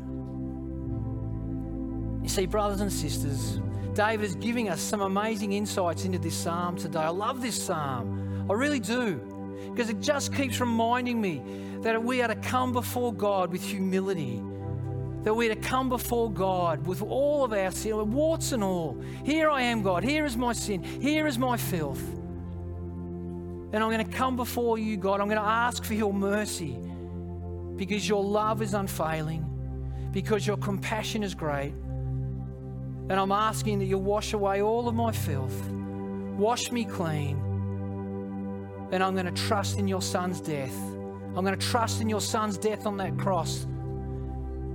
You 2.27 2.31
see, 2.31 2.47
brothers 2.47 2.81
and 2.81 2.93
sisters, 2.93 3.61
David 3.95 4.25
is 4.25 4.35
giving 4.35 4.69
us 4.69 4.81
some 4.81 5.01
amazing 5.01 5.53
insights 5.53 6.05
into 6.05 6.19
this 6.19 6.35
psalm 6.35 6.77
today. 6.77 6.99
I 6.99 7.11
love 7.11 7.41
this 7.41 7.55
psalm. 7.55 8.49
I 8.51 8.55
really 8.55 8.81
do. 8.81 9.21
Because 9.71 9.91
it 9.91 10.01
just 10.01 10.35
keeps 10.35 10.59
reminding 10.59 11.21
me 11.21 11.41
that 11.83 12.03
we 12.03 12.23
are 12.23 12.27
to 12.27 12.35
come 12.35 12.73
before 12.73 13.15
God 13.15 13.53
with 13.53 13.63
humility. 13.63 14.43
That 15.23 15.35
we 15.35 15.49
are 15.49 15.55
to 15.55 15.61
come 15.61 15.89
before 15.89 16.29
God 16.29 16.85
with 16.85 17.01
all 17.01 17.45
of 17.45 17.53
our 17.53 17.71
sin, 17.71 18.11
warts 18.11 18.51
and 18.51 18.65
all. 18.65 19.01
Here 19.25 19.49
I 19.49 19.63
am, 19.63 19.83
God. 19.83 20.03
Here 20.03 20.27
is 20.27 20.37
my 20.37 20.53
sin. 20.53 20.83
Here 20.83 21.29
is 21.29 21.39
my 21.39 21.57
filth. 21.57 22.03
And 23.73 23.77
I'm 23.77 23.93
going 23.93 24.05
to 24.05 24.13
come 24.13 24.35
before 24.35 24.79
you, 24.79 24.97
God. 24.97 25.21
I'm 25.21 25.29
going 25.29 25.41
to 25.41 25.47
ask 25.47 25.85
for 25.85 25.95
your 25.95 26.13
mercy 26.13 26.77
because 27.77 28.09
your 28.09 28.25
love 28.25 28.63
is 28.63 28.75
unfailing, 28.75 29.49
because 30.11 30.45
your 30.45 30.57
compassion 30.57 31.23
is 31.23 31.33
great. 31.33 31.73
And 33.09 33.21
I'm 33.21 33.31
asking 33.31 33.79
that 33.79 33.85
you'll 33.85 34.03
wash 34.03 34.33
away 34.33 34.63
all 34.63 34.89
of 34.89 34.95
my 34.95 35.13
filth, 35.13 35.69
wash 36.37 36.73
me 36.73 36.85
clean. 36.85 37.37
And 38.91 39.03
I'm 39.03 39.15
going 39.15 39.27
to 39.27 39.43
trust 39.47 39.79
in 39.79 39.87
your 39.87 40.03
son's 40.03 40.41
death. 40.41 40.77
I'm 41.37 41.45
going 41.45 41.59
to 41.59 41.67
trust 41.67 42.01
in 42.01 42.09
your 42.09 42.21
son's 42.21 42.57
death 42.59 42.87
on 42.87 42.97
that 42.97 43.17
cross, 43.19 43.65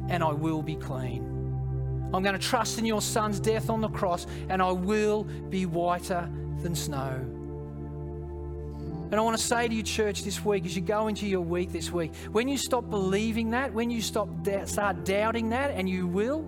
and 0.09 0.23
I 0.23 0.31
will 0.31 0.61
be 0.61 0.75
clean. 0.75 1.27
I'm 2.13 2.23
going 2.23 2.37
to 2.37 2.47
trust 2.47 2.77
in 2.77 2.85
your 2.85 3.01
son's 3.01 3.39
death 3.39 3.69
on 3.69 3.81
the 3.81 3.89
cross, 3.89 4.27
and 4.49 4.61
I 4.61 4.71
will 4.71 5.23
be 5.23 5.65
whiter 5.65 6.29
than 6.61 6.75
snow. 6.75 7.25
And 9.11 9.15
I 9.15 9.21
want 9.21 9.37
to 9.37 9.43
say 9.43 9.67
to 9.67 9.73
you, 9.73 9.83
church, 9.83 10.23
this 10.23 10.45
week, 10.45 10.65
as 10.65 10.73
you 10.75 10.81
go 10.81 11.07
into 11.07 11.27
your 11.27 11.41
week 11.41 11.71
this 11.71 11.91
week, 11.91 12.13
when 12.31 12.47
you 12.47 12.57
stop 12.57 12.89
believing 12.89 13.49
that, 13.51 13.73
when 13.73 13.89
you 13.89 14.01
stop 14.01 14.29
start 14.65 15.03
doubting 15.03 15.49
that, 15.49 15.71
and 15.71 15.89
you 15.89 16.07
will, 16.07 16.45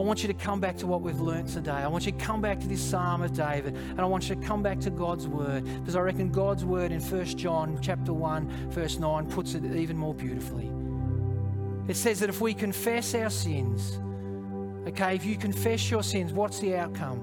I 0.00 0.02
want 0.02 0.22
you 0.22 0.28
to 0.28 0.34
come 0.34 0.60
back 0.60 0.78
to 0.78 0.86
what 0.86 1.02
we've 1.02 1.20
learned 1.20 1.48
today. 1.48 1.72
I 1.72 1.86
want 1.86 2.06
you 2.06 2.12
to 2.12 2.18
come 2.18 2.40
back 2.40 2.58
to 2.60 2.66
this 2.66 2.80
Psalm 2.80 3.20
of 3.20 3.34
David, 3.34 3.76
and 3.76 4.00
I 4.00 4.06
want 4.06 4.30
you 4.30 4.34
to 4.34 4.40
come 4.40 4.62
back 4.62 4.80
to 4.80 4.90
God's 4.90 5.28
word, 5.28 5.62
because 5.80 5.94
I 5.94 6.00
reckon 6.00 6.30
God's 6.30 6.64
word 6.64 6.90
in 6.90 7.02
1 7.02 7.24
John 7.36 7.78
chapter 7.82 8.14
1, 8.14 8.70
verse 8.70 8.98
9 8.98 9.30
puts 9.30 9.52
it 9.52 9.62
even 9.62 9.98
more 9.98 10.14
beautifully. 10.14 10.70
It 11.86 11.96
says 11.96 12.18
that 12.20 12.30
if 12.30 12.40
we 12.40 12.54
confess 12.54 13.14
our 13.14 13.28
sins, 13.28 14.00
okay, 14.88 15.16
if 15.16 15.26
you 15.26 15.36
confess 15.36 15.90
your 15.90 16.02
sins, 16.02 16.32
what's 16.32 16.60
the 16.60 16.76
outcome? 16.76 17.22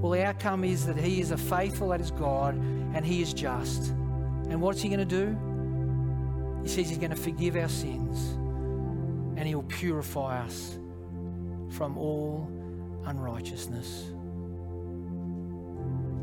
Well, 0.00 0.12
the 0.12 0.24
outcome 0.24 0.64
is 0.64 0.86
that 0.86 0.96
He 0.96 1.20
is 1.20 1.30
a 1.30 1.36
faithful, 1.36 1.90
that 1.90 2.00
is 2.00 2.10
God, 2.10 2.54
and 2.54 3.04
He 3.04 3.20
is 3.20 3.34
just. 3.34 3.90
And 4.48 4.62
what's 4.62 4.80
He 4.80 4.88
going 4.88 4.98
to 4.98 5.04
do? 5.04 6.62
He 6.62 6.70
says 6.70 6.88
He's 6.88 6.96
going 6.96 7.10
to 7.10 7.16
forgive 7.16 7.54
our 7.54 7.68
sins 7.68 8.32
and 9.36 9.46
He 9.46 9.54
will 9.54 9.64
purify 9.64 10.42
us 10.42 10.78
from 11.72 11.96
all 11.96 12.48
unrighteousness. 13.06 14.12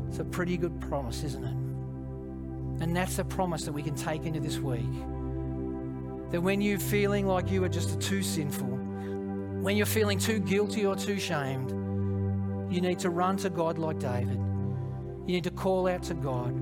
It's 0.08 0.18
a 0.18 0.24
pretty 0.24 0.56
good 0.56 0.80
promise, 0.80 1.22
isn't 1.24 1.44
it? 1.44 2.82
And 2.82 2.96
that's 2.96 3.18
a 3.18 3.24
promise 3.24 3.64
that 3.64 3.72
we 3.72 3.82
can 3.82 3.94
take 3.94 4.24
into 4.24 4.40
this 4.40 4.58
week. 4.58 4.92
That 6.30 6.40
when 6.40 6.60
you're 6.60 6.78
feeling 6.78 7.26
like 7.26 7.50
you 7.50 7.62
are 7.64 7.68
just 7.68 8.00
too 8.00 8.22
sinful, 8.22 8.66
when 8.66 9.76
you're 9.76 9.86
feeling 9.86 10.18
too 10.18 10.38
guilty 10.38 10.86
or 10.86 10.96
too 10.96 11.18
shamed, 11.18 11.70
you 12.72 12.80
need 12.80 12.98
to 13.00 13.10
run 13.10 13.36
to 13.38 13.50
God 13.50 13.78
like 13.78 13.98
David. 13.98 14.38
You 15.26 15.34
need 15.34 15.44
to 15.44 15.50
call 15.50 15.88
out 15.88 16.02
to 16.04 16.14
God 16.14 16.54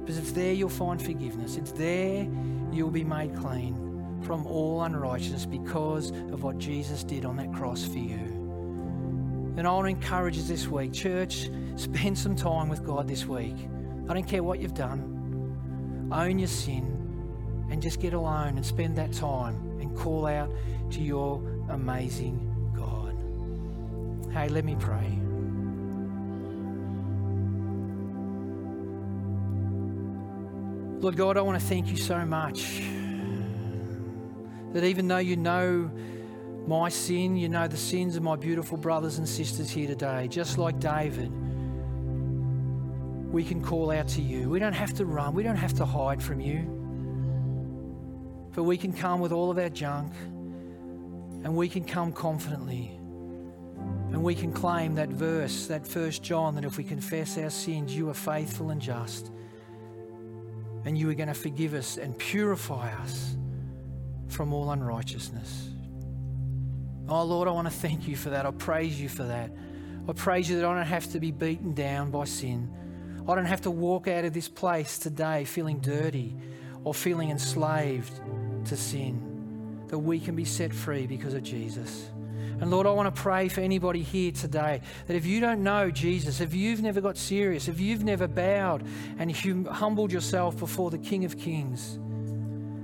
because 0.00 0.18
it's 0.18 0.32
there 0.32 0.52
you'll 0.52 0.68
find 0.68 1.00
forgiveness. 1.00 1.56
It's 1.56 1.72
there 1.72 2.28
you'll 2.72 2.90
be 2.90 3.04
made 3.04 3.34
clean 3.36 3.89
from 4.22 4.46
all 4.46 4.82
unrighteousness 4.82 5.46
because 5.46 6.10
of 6.10 6.42
what 6.42 6.58
Jesus 6.58 7.04
did 7.04 7.24
on 7.24 7.36
that 7.36 7.52
cross 7.52 7.84
for 7.84 7.98
you. 7.98 8.18
And 9.56 9.66
I 9.66 9.72
want 9.72 9.86
to 9.86 9.90
encourage 9.90 10.36
you 10.36 10.42
this 10.42 10.68
week, 10.68 10.92
church, 10.92 11.50
spend 11.76 12.16
some 12.16 12.36
time 12.36 12.68
with 12.68 12.84
God 12.84 13.08
this 13.08 13.26
week. 13.26 13.56
I 14.08 14.14
don't 14.14 14.26
care 14.26 14.42
what 14.42 14.60
you've 14.60 14.74
done, 14.74 16.08
own 16.12 16.38
your 16.38 16.48
sin 16.48 17.00
and 17.70 17.80
just 17.80 18.00
get 18.00 18.12
alone 18.12 18.56
and 18.56 18.66
spend 18.66 18.96
that 18.96 19.12
time 19.12 19.54
and 19.80 19.96
call 19.96 20.26
out 20.26 20.50
to 20.90 21.00
your 21.00 21.40
amazing 21.68 22.46
God. 22.76 23.16
Hey, 24.32 24.48
let 24.48 24.64
me 24.64 24.76
pray. 24.78 25.18
Lord 31.00 31.16
God, 31.16 31.36
I 31.38 31.40
want 31.40 31.58
to 31.58 31.66
thank 31.66 31.88
you 31.88 31.96
so 31.96 32.26
much 32.26 32.82
that 34.72 34.84
even 34.84 35.08
though 35.08 35.18
you 35.18 35.36
know 35.36 35.90
my 36.66 36.88
sin, 36.88 37.36
you 37.36 37.48
know 37.48 37.66
the 37.66 37.76
sins 37.76 38.16
of 38.16 38.22
my 38.22 38.36
beautiful 38.36 38.76
brothers 38.76 39.18
and 39.18 39.28
sisters 39.28 39.70
here 39.70 39.88
today, 39.88 40.28
just 40.28 40.58
like 40.58 40.78
David, 40.78 41.30
we 43.32 43.44
can 43.44 43.62
call 43.62 43.90
out 43.90 44.08
to 44.08 44.22
you. 44.22 44.48
We 44.48 44.58
don't 44.58 44.72
have 44.72 44.94
to 44.94 45.04
run, 45.04 45.34
we 45.34 45.42
don't 45.42 45.56
have 45.56 45.74
to 45.74 45.84
hide 45.84 46.22
from 46.22 46.40
you. 46.40 46.76
But 48.54 48.64
we 48.64 48.76
can 48.76 48.92
come 48.92 49.20
with 49.20 49.32
all 49.32 49.50
of 49.50 49.58
our 49.58 49.68
junk 49.68 50.12
and 50.22 51.56
we 51.56 51.68
can 51.68 51.84
come 51.84 52.12
confidently 52.12 52.90
and 54.12 54.22
we 54.22 54.34
can 54.34 54.52
claim 54.52 54.96
that 54.96 55.08
verse, 55.08 55.66
that 55.68 55.86
first 55.86 56.22
John, 56.22 56.56
that 56.56 56.64
if 56.64 56.76
we 56.76 56.84
confess 56.84 57.38
our 57.38 57.50
sins, 57.50 57.96
you 57.96 58.08
are 58.10 58.14
faithful 58.14 58.70
and 58.70 58.80
just. 58.80 59.30
And 60.84 60.98
you 60.98 61.08
are 61.10 61.14
going 61.14 61.28
to 61.28 61.34
forgive 61.34 61.74
us 61.74 61.96
and 61.96 62.18
purify 62.18 62.92
us 63.02 63.36
from 64.30 64.52
all 64.52 64.70
unrighteousness. 64.70 65.70
Oh 67.08 67.24
Lord, 67.24 67.48
I 67.48 67.50
want 67.50 67.66
to 67.66 67.74
thank 67.74 68.06
you 68.06 68.16
for 68.16 68.30
that. 68.30 68.46
I 68.46 68.50
praise 68.52 69.00
you 69.00 69.08
for 69.08 69.24
that. 69.24 69.50
I 70.08 70.12
praise 70.12 70.48
you 70.48 70.56
that 70.56 70.64
I 70.64 70.74
don't 70.74 70.86
have 70.86 71.10
to 71.12 71.20
be 71.20 71.30
beaten 71.30 71.74
down 71.74 72.10
by 72.10 72.24
sin. 72.24 72.70
I 73.28 73.34
don't 73.34 73.46
have 73.46 73.62
to 73.62 73.70
walk 73.70 74.08
out 74.08 74.24
of 74.24 74.32
this 74.32 74.48
place 74.48 74.98
today 74.98 75.44
feeling 75.44 75.80
dirty 75.80 76.36
or 76.84 76.94
feeling 76.94 77.30
enslaved 77.30 78.12
to 78.66 78.76
sin. 78.76 79.84
That 79.88 79.98
we 79.98 80.20
can 80.20 80.36
be 80.36 80.44
set 80.44 80.72
free 80.72 81.06
because 81.06 81.34
of 81.34 81.42
Jesus. 81.42 82.10
And 82.60 82.70
Lord, 82.70 82.86
I 82.86 82.90
want 82.90 83.14
to 83.14 83.22
pray 83.22 83.48
for 83.48 83.62
anybody 83.62 84.02
here 84.02 84.32
today 84.32 84.82
that 85.06 85.16
if 85.16 85.24
you 85.24 85.40
don't 85.40 85.62
know 85.62 85.90
Jesus, 85.90 86.40
if 86.40 86.54
you've 86.54 86.82
never 86.82 87.00
got 87.00 87.16
serious, 87.16 87.68
if 87.68 87.80
you've 87.80 88.04
never 88.04 88.28
bowed 88.28 88.86
and 89.18 89.34
hum- 89.34 89.64
humbled 89.64 90.12
yourself 90.12 90.58
before 90.58 90.90
the 90.90 90.98
King 90.98 91.24
of 91.24 91.38
Kings, 91.38 91.98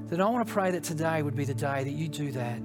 then 0.09 0.21
I 0.21 0.29
want 0.29 0.47
to 0.47 0.53
pray 0.53 0.71
that 0.73 0.85
today 0.85 1.23
would 1.23 1.37
be 1.37 1.45
the 1.45 1.55
day 1.55 1.85
that 1.85 1.91
you 1.91 2.09
do 2.09 2.33
that. 2.33 2.59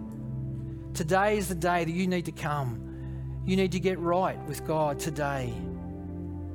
Today 0.93 1.37
is 1.37 1.47
the 1.47 1.55
day 1.55 1.85
that 1.85 1.91
you 1.91 2.07
need 2.07 2.25
to 2.25 2.31
come. 2.31 3.41
You 3.45 3.55
need 3.55 3.71
to 3.71 3.79
get 3.79 3.97
right 3.99 4.37
with 4.47 4.65
God 4.65 4.99
today. 4.99 5.53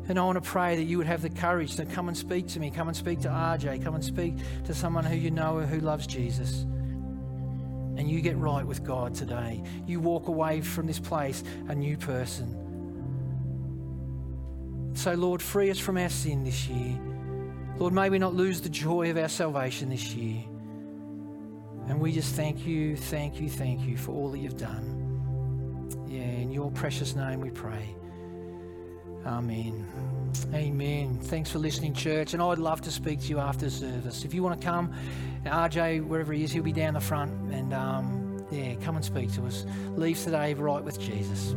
And 0.08 0.18
I 0.18 0.24
want 0.24 0.42
to 0.42 0.48
pray 0.48 0.76
that 0.76 0.84
you 0.84 0.98
would 0.98 1.06
have 1.06 1.22
the 1.22 1.30
courage 1.30 1.76
to 1.76 1.84
come 1.84 2.08
and 2.08 2.16
speak 2.16 2.46
to 2.48 2.60
me, 2.60 2.70
come 2.70 2.86
and 2.86 2.96
speak 2.96 3.20
to 3.22 3.28
RJ, 3.28 3.82
come 3.82 3.94
and 3.94 4.04
speak 4.04 4.36
to 4.66 4.74
someone 4.74 5.04
who 5.04 5.16
you 5.16 5.30
know 5.30 5.56
or 5.56 5.66
who 5.66 5.80
loves 5.80 6.06
Jesus 6.06 6.64
and 7.96 8.10
you 8.10 8.20
get 8.20 8.36
right 8.36 8.66
with 8.66 8.84
God 8.84 9.14
today. 9.14 9.62
You 9.86 10.00
walk 10.00 10.28
away 10.28 10.60
from 10.60 10.86
this 10.86 10.98
place 10.98 11.42
a 11.68 11.74
new 11.74 11.96
person. 11.96 12.62
So, 14.94 15.14
Lord, 15.14 15.42
free 15.42 15.70
us 15.70 15.78
from 15.78 15.96
our 15.96 16.08
sin 16.08 16.44
this 16.44 16.68
year. 16.68 16.98
Lord, 17.78 17.92
may 17.92 18.08
we 18.10 18.18
not 18.18 18.34
lose 18.34 18.60
the 18.60 18.68
joy 18.68 19.10
of 19.10 19.16
our 19.16 19.28
salvation 19.28 19.90
this 19.90 20.14
year. 20.14 20.42
And 21.88 22.00
we 22.00 22.12
just 22.12 22.34
thank 22.34 22.66
you, 22.66 22.96
thank 22.96 23.40
you, 23.40 23.48
thank 23.48 23.82
you 23.82 23.96
for 23.96 24.12
all 24.12 24.30
that 24.30 24.38
you've 24.38 24.58
done. 24.58 26.06
Yeah, 26.08 26.22
in 26.22 26.50
your 26.50 26.70
precious 26.70 27.14
name 27.14 27.40
we 27.40 27.50
pray. 27.50 27.94
Amen. 29.24 29.86
Amen. 30.54 31.18
Thanks 31.18 31.50
for 31.50 31.58
listening, 31.58 31.94
church. 31.94 32.32
And 32.32 32.42
I'd 32.42 32.58
love 32.58 32.80
to 32.82 32.92
speak 32.92 33.20
to 33.22 33.26
you 33.28 33.38
after 33.38 33.68
service. 33.70 34.24
If 34.24 34.34
you 34.34 34.42
want 34.42 34.60
to 34.60 34.64
come, 34.64 34.92
RJ, 35.44 36.06
wherever 36.06 36.32
he 36.32 36.44
is, 36.44 36.52
he'll 36.52 36.62
be 36.62 36.72
down 36.72 36.94
the 36.94 37.00
front. 37.00 37.32
And 37.52 37.72
um, 37.72 38.44
yeah, 38.50 38.74
come 38.76 38.96
and 38.96 39.04
speak 39.04 39.32
to 39.34 39.44
us. 39.46 39.64
Leave 39.96 40.22
today 40.22 40.54
right 40.54 40.82
with 40.82 41.00
Jesus. 41.00 41.54